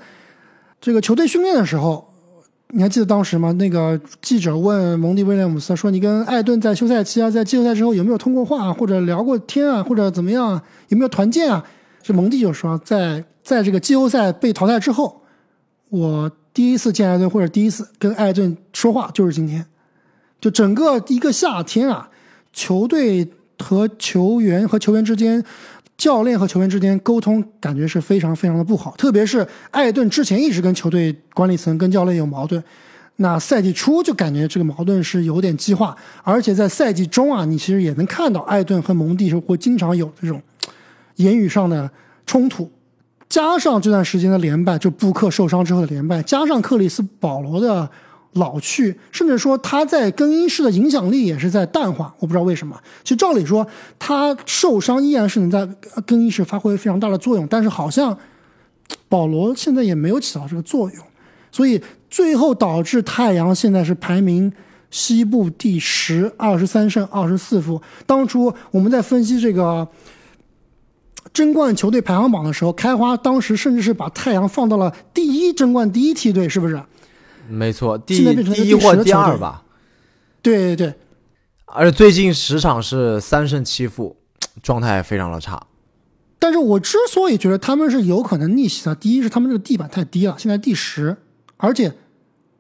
[0.82, 2.09] 这个球队训练的时候。
[2.72, 3.52] 你还记得当时吗？
[3.54, 10.62] 那个记者问蒙蒂威廉姆斯说：“你跟艾顿在休赛期啊，在季后赛之后有没有通过话，或者聊过天啊，或者怎么样？
[10.90, 11.66] 有没有团建啊？”
[12.04, 15.24] 这蒙蒂就说：“在在这个季后赛被淘汰之后，
[15.90, 19.66] 我第一次见艾顿，或者第一次跟艾顿说话就是今天。
[20.40, 22.10] 就整个一个夏天啊，
[22.54, 25.44] 球队和球员和球员之间。”
[26.00, 32.64] 教练和球员之间沟通感觉是非常非常的不好，特别是艾顿之前一直跟球队管理层、跟教练有矛盾，
[33.18, 40.42] 那赛季初就感觉这个矛盾是有点激化，而且在赛季中啊，你其实也能看到艾顿和蒙蒂是会经常有这种
[41.18, 41.92] 言语上的
[42.26, 42.72] 冲突，
[43.28, 47.90] 加上这段时间的连败，就布克受伤之后的连败，加上克里斯保罗的。
[48.34, 52.80] 老去，甚至说他在更衣室的影响力也是在淡化，我不知道为什么。
[53.04, 53.66] 其实照理说，
[53.98, 55.66] 他受伤依然是能在
[56.06, 58.16] 更衣室发挥非常大的作用，但是好像
[59.08, 61.04] 保罗现在也没有起到这个作用，
[61.52, 64.52] 所以最后导致太阳现在是排名
[64.92, 67.82] 西部第十，二十三胜二十四负。
[68.06, 69.88] 当初我们在分析这个
[71.34, 76.80] 争冠球队排行榜的时候，开花当时甚至是把太阳放到了第一争冠第一梯队，是不是？
[77.50, 79.64] 没错，第现在变成了第一或第二吧。
[80.42, 80.94] 对对对，
[81.66, 84.16] 而且最近十场是三胜七负，
[84.64, 85.62] 状态非常的差。
[86.38, 91.18] 但是我之所以觉得他们是有可能逆袭的，第一是他们这个地板太低了，现在第十，
[91.58, 91.94] 而且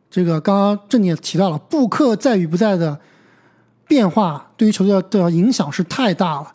[0.10, 2.99] 这个刚刚郑也提到了，布克在与不在的
[3.88, 6.52] 变化对于球队的影响是太大了。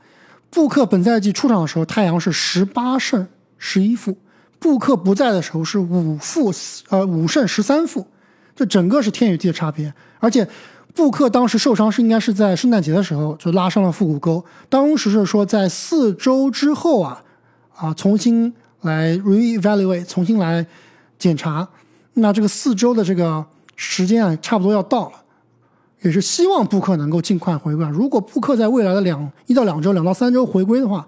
[0.50, 4.12] 布克本赛季出场的时候，太阳是十八胜十一负；
[4.58, 6.52] 布克不在的时候是五负
[6.90, 8.06] 呃五胜十三负，
[8.54, 9.92] 这整个是天与地的差别。
[10.18, 10.46] 而且
[10.94, 17.22] 布克当时受伤是应该是在圣诞节的时候就拉伤了腹股沟，当时是说在四周之后啊
[17.74, 20.66] 啊重新来 reevaluate 重新来
[21.18, 21.68] 检查，
[22.14, 23.44] 那这个四周的这个
[23.76, 25.12] 时间啊差不多要到了。
[26.02, 27.86] 也是希望布克能够尽快回归。
[27.88, 31.06] 如果布克在未来的两一到两周、两到三周回归的话，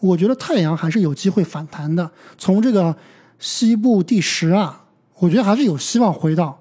[0.00, 2.10] 我觉得太阳还是有机会反弹的。
[2.36, 2.94] 从这个
[3.38, 4.82] 西部第十啊，
[5.16, 6.58] 我觉得还是有希望回到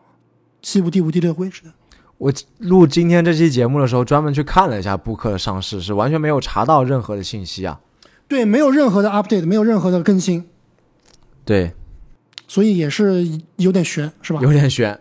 [0.63, 1.69] 西部第五、第六位置的。
[2.17, 7.79] 我录今天这期节目的时候，专门去看了一下布克的上市，是完全没有查到任何的信息啊。
[8.27, 10.45] 对，没有任何的 update，没有任何的更新，
[11.43, 11.73] 对，
[12.47, 14.39] 所以也是有点悬，是吧？
[14.41, 14.97] 有点悬。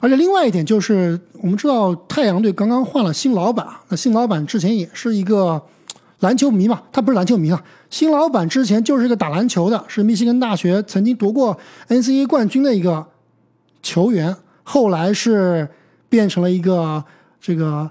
[0.00, 5.62] 而且另外一点就是，我们知道太阳队刚刚换了新老板，那新老板之前也是一个
[6.20, 13.06] 篮球迷嘛，他不是篮球迷啊，新老板之前就是一个打篮球的，是密西根大学曾经夺过 NCAA 冠军的一个
[13.82, 15.68] 球员，后来是
[16.08, 17.04] 变成了一个
[17.40, 17.90] 这个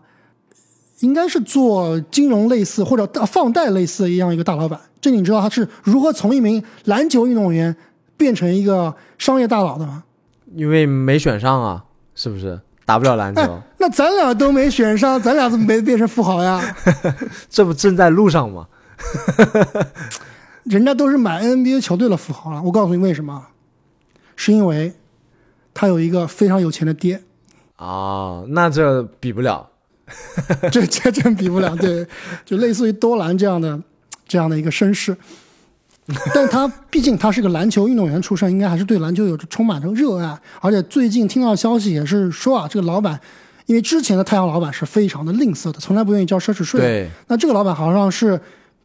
[1.00, 4.80] 应该是做金融类似或者放贷类似的一样一个大老板。
[5.00, 7.76] 这你知道他是如何从一名篮球运动员
[8.18, 10.04] 变成一个商业大佬的吗？
[10.54, 13.42] 因为没选上啊，是不是打不了篮球？
[13.42, 16.62] 哎，那咱俩都没选上，咱俩怎么没变成富豪呀？
[17.50, 18.68] 这不正在路上吗？
[20.66, 22.62] 人家都是买 NBA 球队的富豪了。
[22.62, 23.48] 我告诉你为什么，
[24.36, 24.94] 是因为
[25.74, 27.22] 他有一个非常有钱的爹。
[27.78, 29.68] 哦，那这比不了。
[30.72, 32.06] 这这真比不了，对，
[32.44, 33.82] 就类似于多兰这样的
[34.28, 35.16] 这样的一个身世。
[36.34, 40.38] 但他毕竟他是个篮球运动员出身，应该还是对篮球有着充满着热爱。
[40.60, 43.18] 而且最近听到消息也是说啊，这个老板，
[43.68, 46.82] 因为之前的太阳老板是非常的吝啬的，从来不愿意交奢侈税。
[46.82, 48.38] 对，那这个老板好像是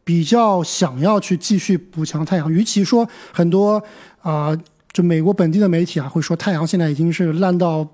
[0.05, 2.49] 比较想要去继续补强太阳。
[2.49, 3.75] 与其说很多
[4.21, 4.59] 啊、呃
[4.97, 7.87] 就美国本地的媒体啊会说太阳现在已经是烂到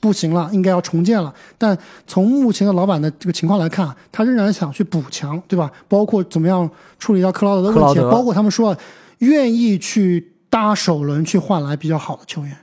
[0.00, 1.30] 不行了，应该要重建了。
[1.58, 5.70] 但从目前的老板的这个情况来看，他仍然想去补强，对吧？
[5.88, 8.74] 包括怎么样处理掉克劳德的问题，包括他们说
[9.18, 12.56] 愿意去搭首轮去换来比较好的球员，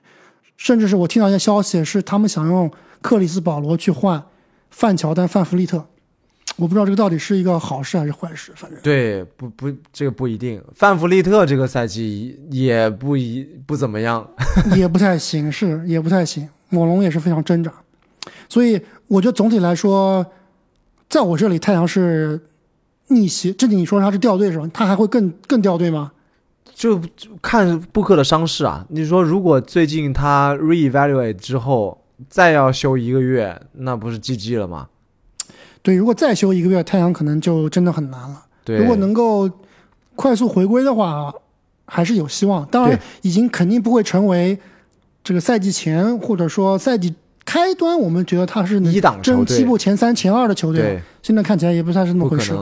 [0.58, 2.72] 甚至是我听到一些消息是他们想用
[3.04, 4.24] 克里斯保罗去换
[4.72, 5.86] 范乔丹、范弗利特。
[6.60, 10.62] 我不知道这个到底是一个好事还是坏事，反正对，不不，这个不一定。
[10.76, 14.30] 范弗利特这个赛季也不一不怎么样。
[14.76, 16.48] 也不太行，是也不太行。
[16.70, 17.74] 猛龙也是非常挣扎，
[18.50, 20.26] 所以我觉得总体来说，
[21.08, 22.40] 在我这里太阳是
[23.08, 23.54] 逆袭。
[23.54, 24.70] 这里你说他是掉队是吧？
[24.74, 26.12] 他还会更更掉队吗？
[26.76, 28.86] 就就看布克的伤势啊。
[28.90, 34.90] 你说如果最近他 reevaluate 之后再要休一个月，那不是 GG 了吗？
[35.82, 38.46] 对，如果再休一个月，太阳可能就真的很难了。
[38.64, 39.50] 对，如果能够
[40.16, 41.34] 快速回归的话，
[41.86, 42.66] 还是有希望。
[42.68, 44.60] 当然，已经肯定不会成为
[45.24, 47.16] 这个赛季前或者说赛季
[47.46, 48.80] 开端，我们觉得他是
[49.22, 50.82] 争西部前三、前二的球队。
[50.82, 52.54] 对，现在看起来也不算是那么回事。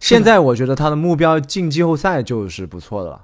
[0.00, 3.20] 现在我觉得他的目标进季后赛就是不错的了。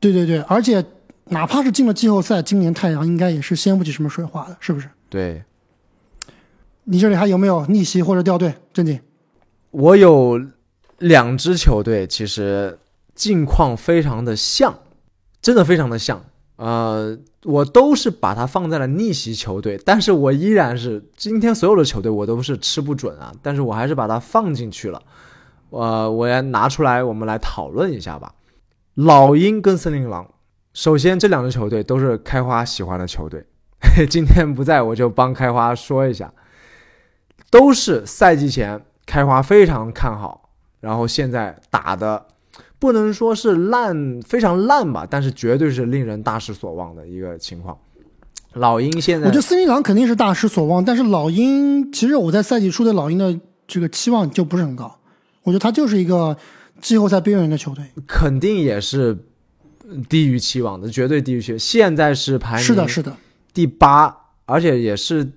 [0.00, 0.82] 对对对，而且
[1.26, 4.88] 哪怕是进了季后赛，今年太阳应该也是掀不起什么水花的，是不是？
[5.10, 5.42] 对
[6.84, 8.54] 你这里还有没有逆袭或者掉队？
[8.72, 9.00] 正经，
[9.70, 10.40] 我有
[10.98, 12.78] 两支球队，其实
[13.14, 14.78] 境况非常的像，
[15.40, 16.22] 真的非常的像。
[16.56, 25.02] 呃，我都是把它放在了逆袭球队，但是我依然是今天所有的球队我都是吃不准啊，但是我还是把它放进去了。
[25.70, 28.32] 呃，我要拿出来，我们来讨论一下吧。
[28.94, 30.30] 老鹰跟森林狼，
[30.72, 33.44] 首先这两支球队都是开花喜欢的球队，
[34.08, 36.32] 今天不在我就帮开花说一下，
[37.54, 40.50] 都是赛季前开花非常看好，
[40.80, 42.26] 然后现在打的
[42.80, 47.78] 不能说是烂，非常烂吧，但是绝对是令人大失所望的一个情况。
[48.54, 53.38] 老鹰现在我觉得森林狼肯定是大失所望，但是老鹰其实我在赛季初对老鹰的
[53.68, 54.98] 这个期望就不是很高，
[55.44, 56.36] 我觉得他就是一个
[56.80, 57.84] 季后赛边缘的球队。
[58.04, 59.16] 肯定也是
[60.08, 61.58] 低于期望的，绝对低于期望。
[61.60, 63.16] 现在是排名是的，是的，
[63.52, 65.30] 第八，而且也是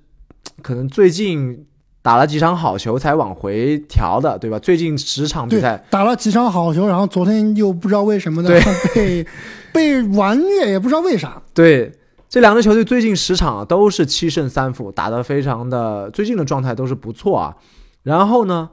[0.63, 1.65] 可能最近
[2.08, 4.58] 打了几场好球才往回调的，对吧？
[4.58, 8.49] 最近十场比赛，，打了几场好球，然后昨天又不知道为什么的
[8.95, 9.28] 被
[9.74, 11.41] 被完虐，也不知道为啥。
[11.53, 11.91] 对
[12.30, 17.58] 这两支球队最近十场啊都是七胜三负，打得非常的，最近的状态都是不错啊。
[18.03, 18.70] 然后呢，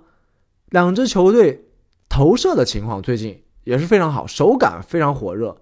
[0.70, 1.64] 两支球队
[2.08, 5.56] 投射的情况最近也是非常好，手感非常火热，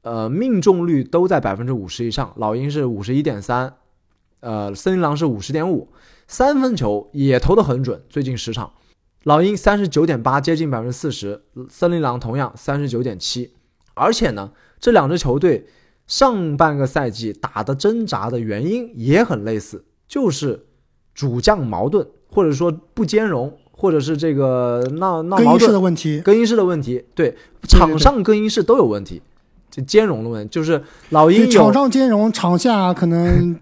[0.00, 2.32] 呃，命中率都在百分之五十以上。
[2.36, 3.74] 老鹰是五十一点三，
[4.40, 5.86] 呃，森林狼是五十点五，
[6.30, 8.00] 三分球也投得很准。
[8.08, 8.70] 最近十场，
[9.24, 13.50] 老鹰三十九点八，接近百分之四十，森林狼同样三十九点七。
[13.94, 15.66] 而且呢，这两支球队
[16.06, 20.66] 上半个赛季打的挣扎的原因也很类似，就是
[21.12, 27.04] 主将矛盾，或者说不兼容，或者是这个闹闹矛盾室的、问题，更衣室的问题。
[27.16, 27.36] 对，
[27.68, 29.20] 场上更衣室都有问题，
[29.68, 33.58] 这兼容的问题就是老鹰有场上兼容，场下可能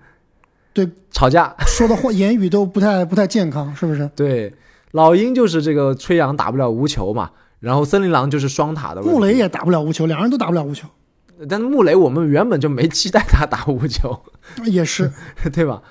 [1.10, 4.08] 吵架， 说的话言语都不太不太健康，是不是？
[4.14, 4.54] 对，
[4.92, 9.10] 老鹰就是这个吹杨打不了无球嘛，然后森林狼就是双塔的问题。
[9.10, 10.86] 穆雷也打不了无球，两人都打不了无球，
[11.48, 14.20] 但是穆雷我们原本就没期待他打无球。
[14.64, 15.10] 也是。
[15.52, 15.82] 对吧？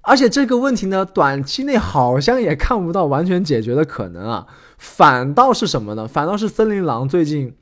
[0.00, 4.46] 而且这个问题呢，短期内好像也看不到完全解决的可能啊。
[4.76, 6.06] 反倒是什么呢？
[6.06, 7.54] 反倒是森林狼最近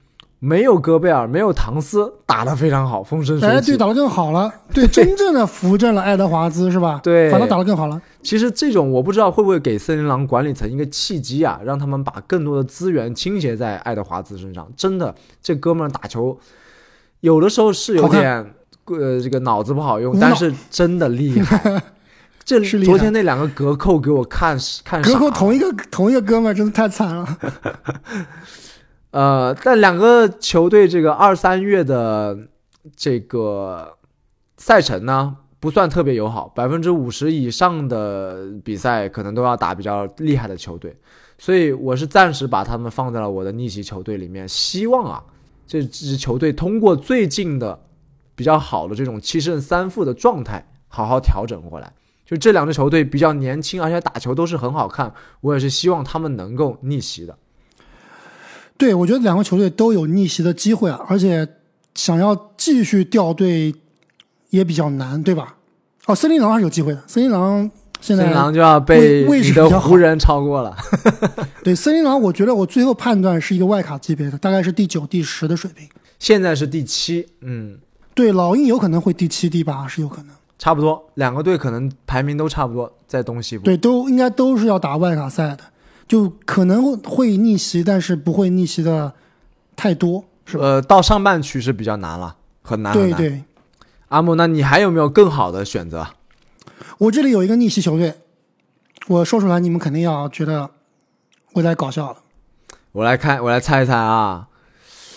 [0.45, 3.67] 没有戈贝尔，没有唐斯，打得非常好，风生水起哎，起。
[3.71, 6.99] 对，打得更好了，对，真正的扶正了爱德华兹是吧？
[7.05, 8.03] 对反倒打得更好了。
[8.23, 14.69] 其实这种我不知道会不会给森林狼管理层一个契机啊，让他们把更多的资源倾斜在爱德华兹身上。
[14.77, 16.37] 真的，这哥们儿打球
[17.21, 18.53] 有的时候是有点
[18.87, 21.81] 呃这个脑子不好用，但是真的厉害。
[22.45, 27.39] 这是昨天那两个隔扣给我看看隔扣同一个同一个哥们儿真的太惨了。
[29.13, 32.37] 呃，但两个球队这个二三月的
[32.97, 33.97] 这个
[34.57, 40.97] 赛程呢，不算特别友好，百分之五十以上的比赛可能都要打比较厉害的球队，
[41.39, 45.23] 所以我是暂时把他们放在了我的逆袭球队里面，希望啊
[45.67, 47.79] 这支球队通过最近的
[48.35, 51.93] 比较好的这种七胜三负的状态，好好调整过来。
[52.25, 57.37] 就这两支球队比较年轻，而且打球都是很好看，我也是希望他们能够逆袭的。
[58.83, 61.47] 对，我觉得两个球队都有逆袭的机会啊，而且
[61.95, 63.73] 想要继续掉队
[64.51, 65.55] 也比较难，对吧？
[66.07, 67.01] 哦，森林狼还是有机会的。
[67.07, 67.71] 森林狼
[68.01, 70.77] 现在森林狼就要被位位置你的湖人超过了。
[71.63, 75.89] 对森林狼，我觉得我最后判断是一个外卡级别的，大概是第九、第十的水平。
[76.19, 77.79] 现在是第七，嗯，
[78.15, 80.35] 对，老鹰有可能会第七、第八，是有可能。
[80.59, 83.65] 差不多，两个队可能排名都差不多，在东西部。
[83.65, 85.63] 对，都应该都是要打外卡赛的，
[86.13, 89.15] 就可能会逆袭，但是不会逆袭的
[89.75, 90.65] 太多，是吧？
[90.65, 93.19] 呃，到上半区是比较难了，很难很难。
[93.19, 93.45] 对对，
[94.09, 96.07] 阿木，那你还有没有更好的选择？
[96.99, 98.13] 我这里有一个逆袭球队，
[99.09, 100.69] 我说出来你们肯定要觉得
[101.55, 102.19] 我在搞笑了，
[102.93, 104.49] 我来看，我来猜一猜啊。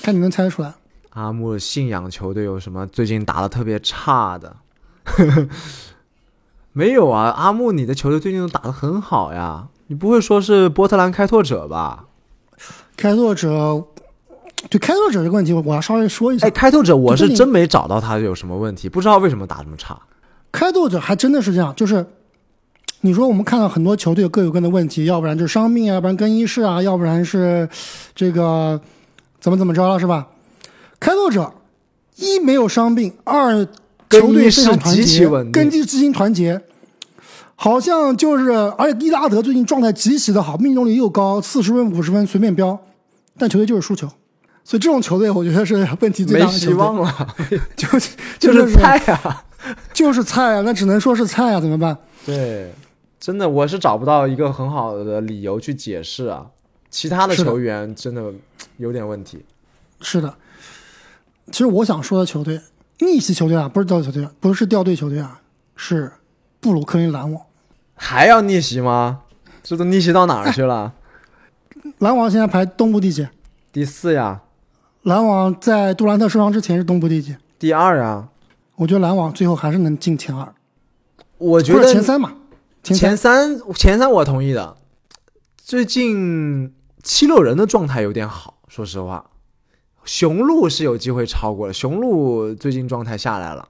[0.02, 0.76] 看你能猜得出来。
[1.10, 4.56] 阿木的信仰球队有什么最近打的特别差的？
[6.72, 9.68] 没有啊，阿木，你的球队最近都打的很好呀。
[9.88, 12.06] 你不会说是波特兰开拓者吧？
[12.98, 13.84] 开拓者，
[14.70, 16.48] 对开拓者这个问题，我要稍微说一下。
[16.48, 20.00] 哎，开拓者我是真没找到他有什么问题，不知道为什么打这么差。
[20.52, 22.06] 开拓者还真的是这样，就是
[23.02, 27.68] 你说我们看到很多球队各有各的问题，要不然就是伤病啊，要不然更衣室啊，要不然是
[28.16, 28.80] 这个
[29.40, 30.28] 怎么怎么着了，是吧？
[31.00, 31.54] 开拓者
[32.16, 33.68] 一没有伤病，二
[34.08, 36.62] 更球队非常团极其结稳定，根基资金团结，
[37.56, 42.80] 好像就是，而且伊拉德最近状态极其的好，命中率又高，四十分、五十分随便飙，
[43.38, 44.08] 但球队就是输球，
[44.64, 47.36] 所以这种球队我觉得是问题最大的球队，希望了，
[47.76, 49.42] 就是就是菜啊。
[49.92, 51.98] 就是菜啊，那只能说是菜啊，怎么办？
[52.24, 52.72] 对，
[53.20, 56.46] 真的我是找不到一个很好的理由去解释啊。
[56.92, 58.32] 其他的球员真的
[58.78, 59.44] 有点问题。
[60.02, 60.32] 是的，
[61.52, 62.62] 其实我想说的球队，
[63.00, 65.42] 逆袭球队啊，不是掉队球队，不是掉队球队啊，
[65.76, 66.12] 是
[66.60, 67.42] 布鲁克林篮网。
[67.96, 69.22] 还要逆袭吗？
[69.64, 70.94] 这都逆袭到哪儿去了？
[72.00, 73.28] 篮网现在排东部第几？
[73.72, 74.42] 第四呀，
[75.04, 77.36] 篮网在杜兰特受伤之前是东部第几？
[77.58, 78.30] 第二啊。
[78.76, 80.54] 我觉得篮网最后还是能进前二，
[81.38, 82.34] 我觉得前三嘛。
[82.84, 84.76] 前前三三前三我同意的。
[85.58, 89.32] 最近七六人的状态有点好，说实话，
[90.04, 91.74] 雄鹿是有机会超过了。
[91.74, 93.70] 雄鹿最近状态下来了，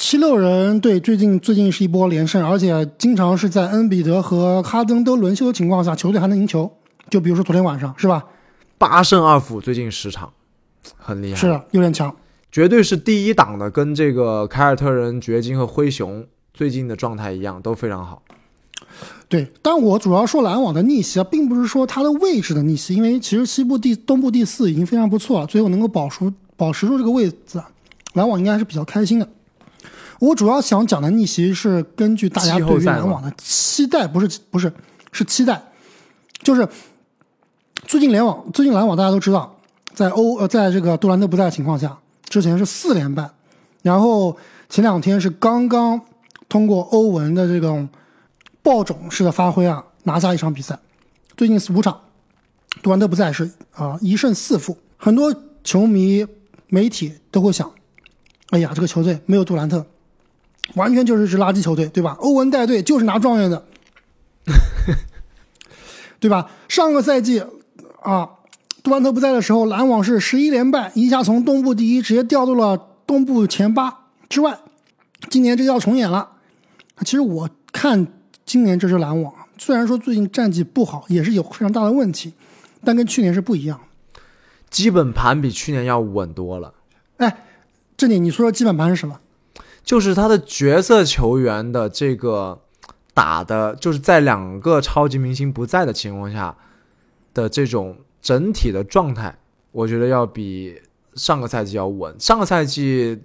[0.00, 6.72] 七六人队最近最近是一波连胜，而且经常是在恩比德和哈登都轮休的情况下，球队还能赢球。
[7.10, 8.24] 就比如说昨天晚上，是吧？
[8.78, 10.32] 八胜二负，最近十场，
[10.96, 11.36] 很厉害。
[11.36, 12.16] 是的，有点强。
[12.50, 18.22] 绝对是第一档的，跟这个凯尔特人、掘金和灰熊最近的状态一样，都非常好。
[19.28, 27.62] 对，但我主要说篮网的逆袭啊，并不是说它的位置的逆袭，因为其实西部第东部第四已经非常不错了，最后能够保持保持住这个位置，
[28.14, 29.28] 篮网应该还是比较开心的。
[30.20, 34.70] 我主要想讲的逆袭是根据大家对于篮网的期待，不是不是
[35.12, 35.62] 是期待，
[36.42, 36.68] 就是
[37.86, 39.56] 最近联网最近篮网大家都知道，
[39.94, 41.98] 在欧呃在这个杜兰特不在的情况下，
[42.28, 43.30] 之前是四连败，
[43.82, 44.36] 然后
[44.68, 45.98] 前两天是刚刚
[46.50, 47.88] 通过欧文的这种
[48.62, 50.78] 爆种式的发挥啊，拿下一场比赛。
[51.34, 51.98] 最近五场，
[52.82, 56.26] 杜兰特不在是啊一胜四负，很多球迷
[56.68, 57.72] 媒体都会想，
[58.50, 59.86] 哎呀这个球队没有杜兰特。
[60.74, 62.16] 完全就是支垃圾球队，对吧？
[62.20, 63.64] 欧文带队就是拿状元的，
[66.20, 66.50] 对吧？
[66.68, 67.42] 上个赛季
[68.02, 68.28] 啊，
[68.82, 74.58] 杜兰特不在的时候，篮网是十一连败，一下从东部第一直接掉到了东部前八之外。
[75.28, 76.30] 今年这个要重演了。
[77.04, 78.06] 其实我看
[78.46, 82.32] 今年这支篮网，虽然说最近战绩不好，也是有非常大的问题，
[82.84, 83.80] 但跟去年是不一样。
[84.70, 86.72] 基本盘比去年要稳多了。
[87.16, 87.44] 哎，
[87.96, 89.18] 这里你说说基本盘是什么？
[89.84, 92.60] 就是他的角色球员的这个
[93.12, 96.56] 打的，就是在两个超级明星不在的情况下
[97.34, 99.36] 的这种整体的状态，
[99.72, 100.80] 我觉得要比
[101.14, 102.14] 上个赛季要稳。
[102.18, 103.18] 上个赛季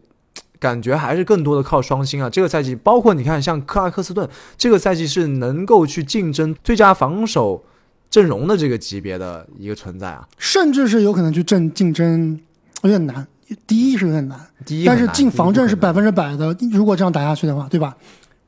[0.59, 4.27] 感觉还是更多的靠双星啊，这个赛季包括你看像克拉克斯顿，
[4.57, 7.63] 这个赛季是能够去竞争最佳防守
[8.09, 12.39] 阵容的这个级别的一个存在啊，甚至是有可能去争竞争，
[12.81, 13.27] 有点难。
[13.67, 16.55] 第一是有点难，第一但是进防阵是百分之百的。
[16.71, 17.95] 如果这样打下去的话，对吧？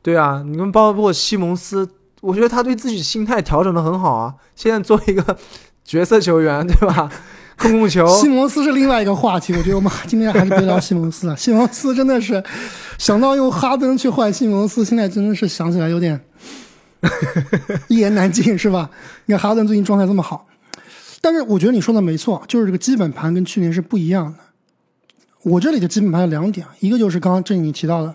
[0.02, 1.88] 对啊，你们包括西蒙斯，
[2.22, 4.34] 我觉得他对自己心态调整的很好啊。
[4.56, 5.38] 现在作为一个
[5.84, 7.10] 角色球员，对吧？
[7.58, 8.08] 控控球。
[8.20, 11.36] 西蒙斯是另外一个话题，我觉得我们今天还是别聊西蒙斯了。
[11.38, 12.44] 西蒙斯真的是
[12.98, 16.20] 想到用哈登去换西蒙斯，现在真的是想起来有点
[17.90, 18.90] 一言难尽，是吧？
[19.26, 20.48] 你看哈登最近状态这么好，
[21.20, 24.38] 但是我觉得你说的没错，就是这个基本盘跟去年是不一样的。
[25.48, 28.14] 我这里的基本盘有两点，一个就是刚刚这你提到的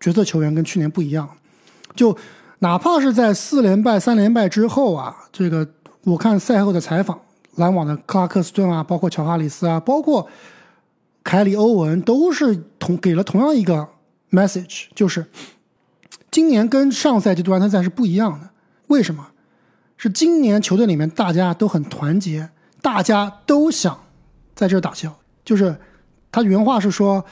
[0.00, 1.28] 角色球员跟去年不一样，
[1.94, 2.16] 就
[2.60, 5.68] 哪怕是在四连败、三连败之后啊，这个
[6.04, 7.20] 我看赛后的采访，
[7.56, 10.26] 篮网的克拉克斯顿啊，包括乔哈里斯啊，包括
[11.22, 13.86] 凯里欧文，都是同给了同样一个
[14.30, 15.26] message，就是
[16.30, 18.48] 今年跟上赛季杜兰特赛是不一样的。
[18.86, 19.26] 为什么？
[19.98, 22.48] 是今年球队里面大家都很团结，
[22.80, 24.00] 大家都想
[24.54, 25.12] 在这打球，
[25.44, 25.76] 就是。
[26.32, 27.24] 他原话是说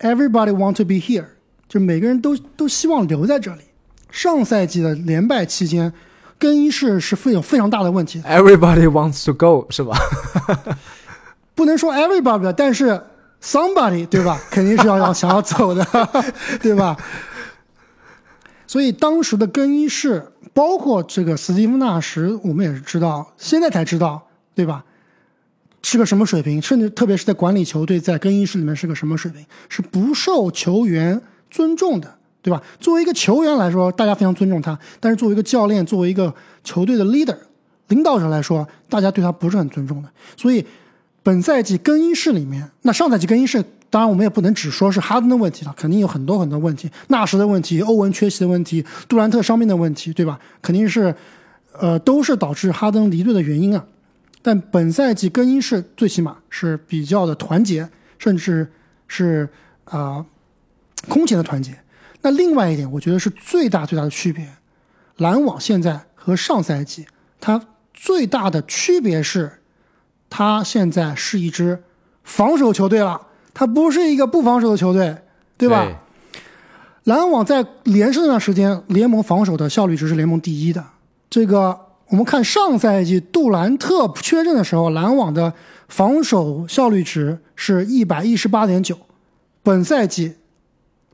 [0.00, 1.26] ：“Everybody want to be here，
[1.68, 3.62] 就每个人都都希望留在这里。
[4.10, 5.92] 上赛季的连败期间，
[6.38, 8.20] 更衣室是非有非常大的问题。
[8.22, 9.96] Everybody wants to go，是吧？
[11.54, 13.00] 不能说 everybody，但是
[13.42, 14.40] somebody，对吧？
[14.50, 15.86] 肯定是要要想要走的，
[16.60, 16.96] 对吧？
[18.66, 24.84] 所以当时的更衣室，包括这个斯蒂夫纳什，我们也是知道，现在才知道，对吧？”
[25.82, 26.62] 是个什么水平？
[26.62, 29.44] 甚至特别是在管理球队，在更衣室里面是个什么水平？
[29.68, 31.20] 是不受球员
[31.50, 32.62] 尊重的，对吧？
[32.80, 37.36] 作为一个球员来说，大家非常尊重他；但是作为一个教练，作为一个球队的 leader
[37.88, 40.08] 领导者来说，大家对他不是很尊重的。
[40.36, 40.64] 所以，
[41.22, 50.38] 本赛季更衣室里面，那上赛季更衣室，当然我们也不能只说是哈登的问题了，肯定有很多很多问题，纳什的问题，欧文缺席的问题，杜兰特伤病的问题，对吧？
[50.62, 51.14] 肯定是，
[51.78, 53.84] 呃，都是导致哈登离队的原因啊。
[54.44, 57.88] 但本赛季更衣室最起码是比较的团结，
[58.18, 58.72] 甚至
[59.06, 59.48] 是
[59.84, 60.26] 啊
[61.08, 61.78] 空前的团结。
[62.22, 64.48] 那另外一点，我觉得是最大最大的区别，
[65.18, 67.06] 篮网现在和上赛季
[67.40, 67.64] 它
[67.94, 69.60] 最大的区别是，
[70.28, 71.84] 它现在是一支
[72.24, 75.18] 防守球队了，它不是一个不防守的球队，
[75.56, 75.86] 对吧？
[77.04, 80.84] 篮网在连胜那段时间，联盟防守的效率值是联盟第一的，
[81.30, 81.91] 这个。
[82.08, 85.54] 我们看上赛季杜兰特缺阵的时候，篮网的
[85.88, 88.98] 防守效率值是一百一十八点九。
[89.62, 90.34] 本赛季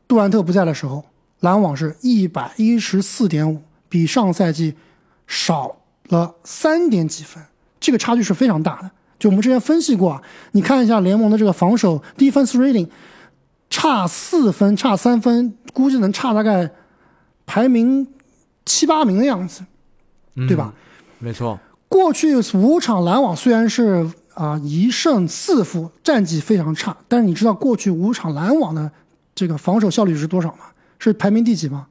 [0.06, 1.04] 杜兰特不在的时候，
[1.40, 4.74] 篮网是一百一十四点五，比上赛季
[5.26, 5.76] 少
[6.08, 7.44] 了三点几分，
[7.78, 8.90] 这个差距是非常大的。
[9.18, 10.20] 就我们之前分析过，
[10.52, 12.88] 你看一下联盟的这个防守 defense rating，
[13.68, 16.70] 差四分，差三分，估计能差大概
[17.46, 18.06] 排名
[18.64, 19.64] 七八名的样子，
[20.46, 20.72] 对吧？
[21.18, 21.58] 没错，
[21.88, 28.90] 过去五场篮网虽然是啊一胜四负，战绩非常差，但是你知道过去五场篮网的
[29.34, 30.66] 这个防守效率是多少吗？
[30.98, 31.86] 是排名第几吗？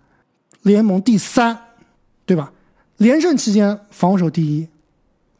[0.61, 1.57] 联盟第三，
[2.25, 2.51] 对吧？
[2.97, 4.67] 连胜期间防守第一，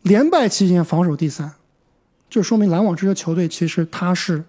[0.04, 1.52] 连败期间防守第三，
[2.30, 4.44] 就说明篮网这支球队其实它是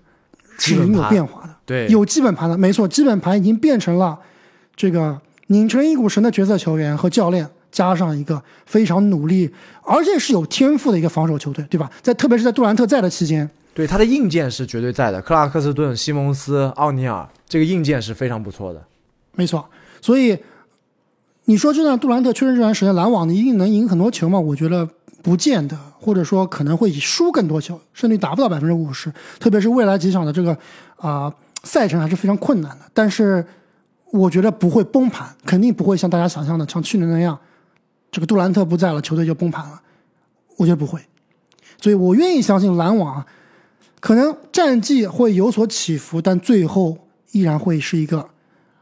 [0.58, 4.18] 是有变化的，对，有基本盘的，没错，基本盘已经变成了
[4.76, 9.50] 这个拧成一股绳的角色球员和教练，加上一个非常努力
[9.82, 11.90] 而且是有天赋的一个防守球队，对吧？
[12.02, 18.82] 在特别是在杜兰特在的期间，对他的硬件是绝对在的，克拉克斯顿、西蒙斯、奥尼尔这个硬件是非常不错的。
[19.34, 19.68] 没错。
[20.00, 20.38] 所以
[21.44, 24.38] 你说就算杜兰特确认这段时间篮网一定能赢很多球吗？
[24.38, 24.88] 我觉得
[25.22, 29.12] 不见得，或者说可能会输更多球，胜率达不到百分之五十。
[29.40, 30.56] 特别是未来几场的这个
[30.96, 33.44] 啊、赛程还是非常困难的，但是
[34.12, 37.38] 我觉得不会崩盘，肯定不会像大家想象的像去年那样，
[38.10, 39.82] 这个杜兰特不在了，球队就崩盘了。
[40.56, 41.00] 我觉得不会，
[41.80, 43.26] 所以我愿意相信篮网啊，
[44.00, 46.98] 可能战绩会有所起伏，但最后
[47.30, 48.28] 依然会是一个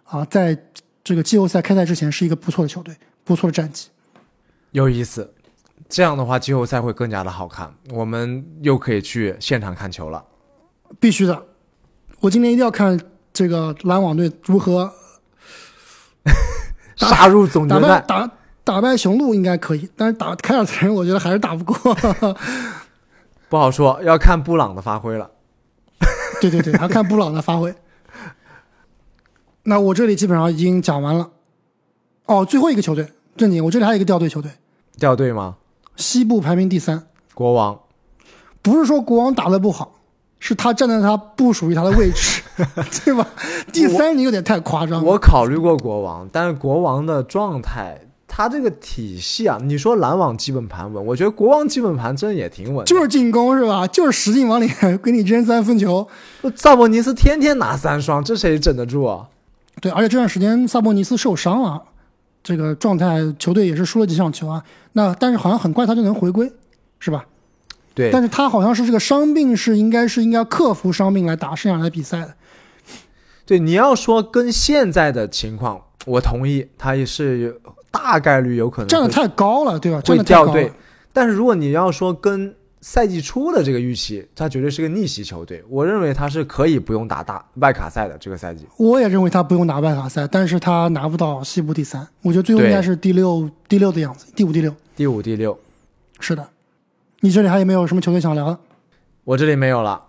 [0.05, 0.57] 啊，在
[1.05, 3.89] 这个季后赛开赛之前是一个不错的球队，不错的战绩。
[4.71, 5.35] 有意思，
[5.89, 10.25] 这样的话季后赛会更加的好看，我们又可以去现场看球了。
[10.99, 11.47] 必须的，
[12.21, 12.99] 我今年一定要看
[13.33, 14.91] 这个篮网队如何
[16.99, 18.31] 打 杀入总决赛，败打
[18.67, 21.97] 打败雄鹿，应该可以，但是打凯尔特人，我觉得还是打不过。
[23.49, 25.31] 不好说，要看布朗的发挥了。
[26.41, 27.73] 对 对对，还看布朗的发挥。
[29.63, 31.31] 那我这里基本上已经讲完了。
[32.25, 34.51] 哦，最后一个球队，正经，我这里还有一个掉队球队，
[34.99, 35.59] 掉队吗？
[35.95, 37.07] 西部排名第三。
[37.35, 37.79] 国王，
[38.63, 40.01] 不是说国王打的不好，
[40.41, 42.43] 是他站在他不属于他的位置，
[43.05, 43.25] 对吧？
[43.73, 45.09] 第三你有点太夸张了。
[45.13, 48.06] 我考虑过国王，但是国王的状态，
[48.37, 52.85] 他这个体系啊，你说篮网基本盘稳，我觉得国王基本盘真的也挺稳。
[52.85, 53.87] 就是进攻是吧？
[53.87, 54.71] 就是使劲往里
[55.03, 56.07] 给你扔三分球。
[56.55, 59.27] 萨博尼斯天天拿三双，这谁整得住啊？
[59.81, 61.83] 对，而且这段时间萨博尼斯受伤了，
[62.43, 64.63] 这个状态球队也是输了几场球啊。
[64.93, 66.53] 那但是好像很快他就能回归，
[66.99, 67.25] 是吧？
[67.95, 72.35] 对，但是他好像是这个伤病是应该是应该克服伤病来打剩下来比赛的。
[73.47, 77.55] 对，你要说跟现在的情况，我同意，他也是有
[77.97, 80.01] 大概率有可能站的太高了，对吧？
[80.01, 80.73] 站会掉队。
[81.13, 85.65] 但是如果你要说跟赛季初的这个预期，他绝对是个逆袭球队。
[85.69, 88.67] 我认为他是可以不用打大外卡赛的这个赛季。
[88.77, 94.73] 我也认为他不用打外卡赛，但是他拿不到西部第三，我觉得最后应该是第六、第六的样子，第五、第六。
[94.95, 95.59] 第五、第六，
[96.21, 96.49] 是的，
[97.21, 98.59] 你这里还有没有什么球队想聊的？
[99.25, 100.05] 我这里没有了。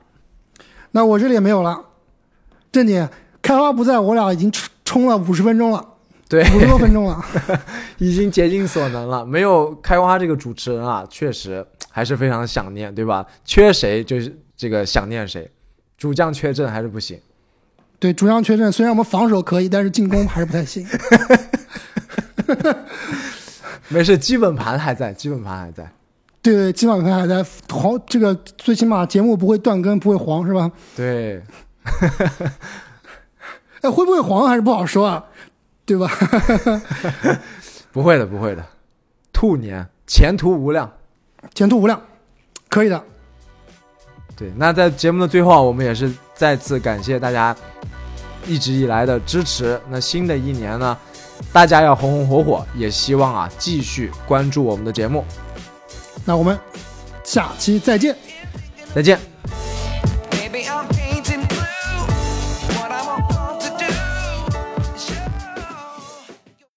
[0.91, 1.81] 那我这里也没有了。
[2.71, 3.09] 正经，
[3.41, 5.83] 开花不在，我俩已经冲冲了五十分钟了，
[6.30, 7.23] 对，五十多分钟了。
[7.99, 9.25] 已经竭尽所能了。
[9.25, 13.25] 没有开花这个主持人啊，确实还是非常想念，对吧？
[13.45, 15.49] 缺谁就是这个想念谁，
[15.97, 17.19] 主将缺阵还是不行。
[17.99, 20.86] 对，主将缺阵，虽然我们防守可以，但是进攻还是不太行。
[23.89, 25.89] 没事，基本盘还在，基本盘还在。
[26.41, 30.69] 对对，基本盘还在黄，这个最起码节目不会断更，不会黄，是吧？
[30.95, 31.41] 对，
[33.82, 35.25] 哎，会不会黄还是不好说啊，
[35.88, 36.07] 对吧？
[37.91, 38.63] 不会的，不会的。
[39.33, 40.91] 兔年前途无量。
[41.55, 42.01] 前途无量，
[42.67, 43.01] 可以的。
[44.35, 47.55] 对，那在节目的最后啊，我们也是再次感谢大家
[48.45, 49.79] 一直以来的支持。
[49.89, 50.97] 那新的一年呢，
[51.53, 55.23] 大家要红红火火，也希望啊继续关注我们的节目。
[56.25, 56.59] 那我们
[57.23, 58.15] 下期再见。
[58.93, 59.17] 再见。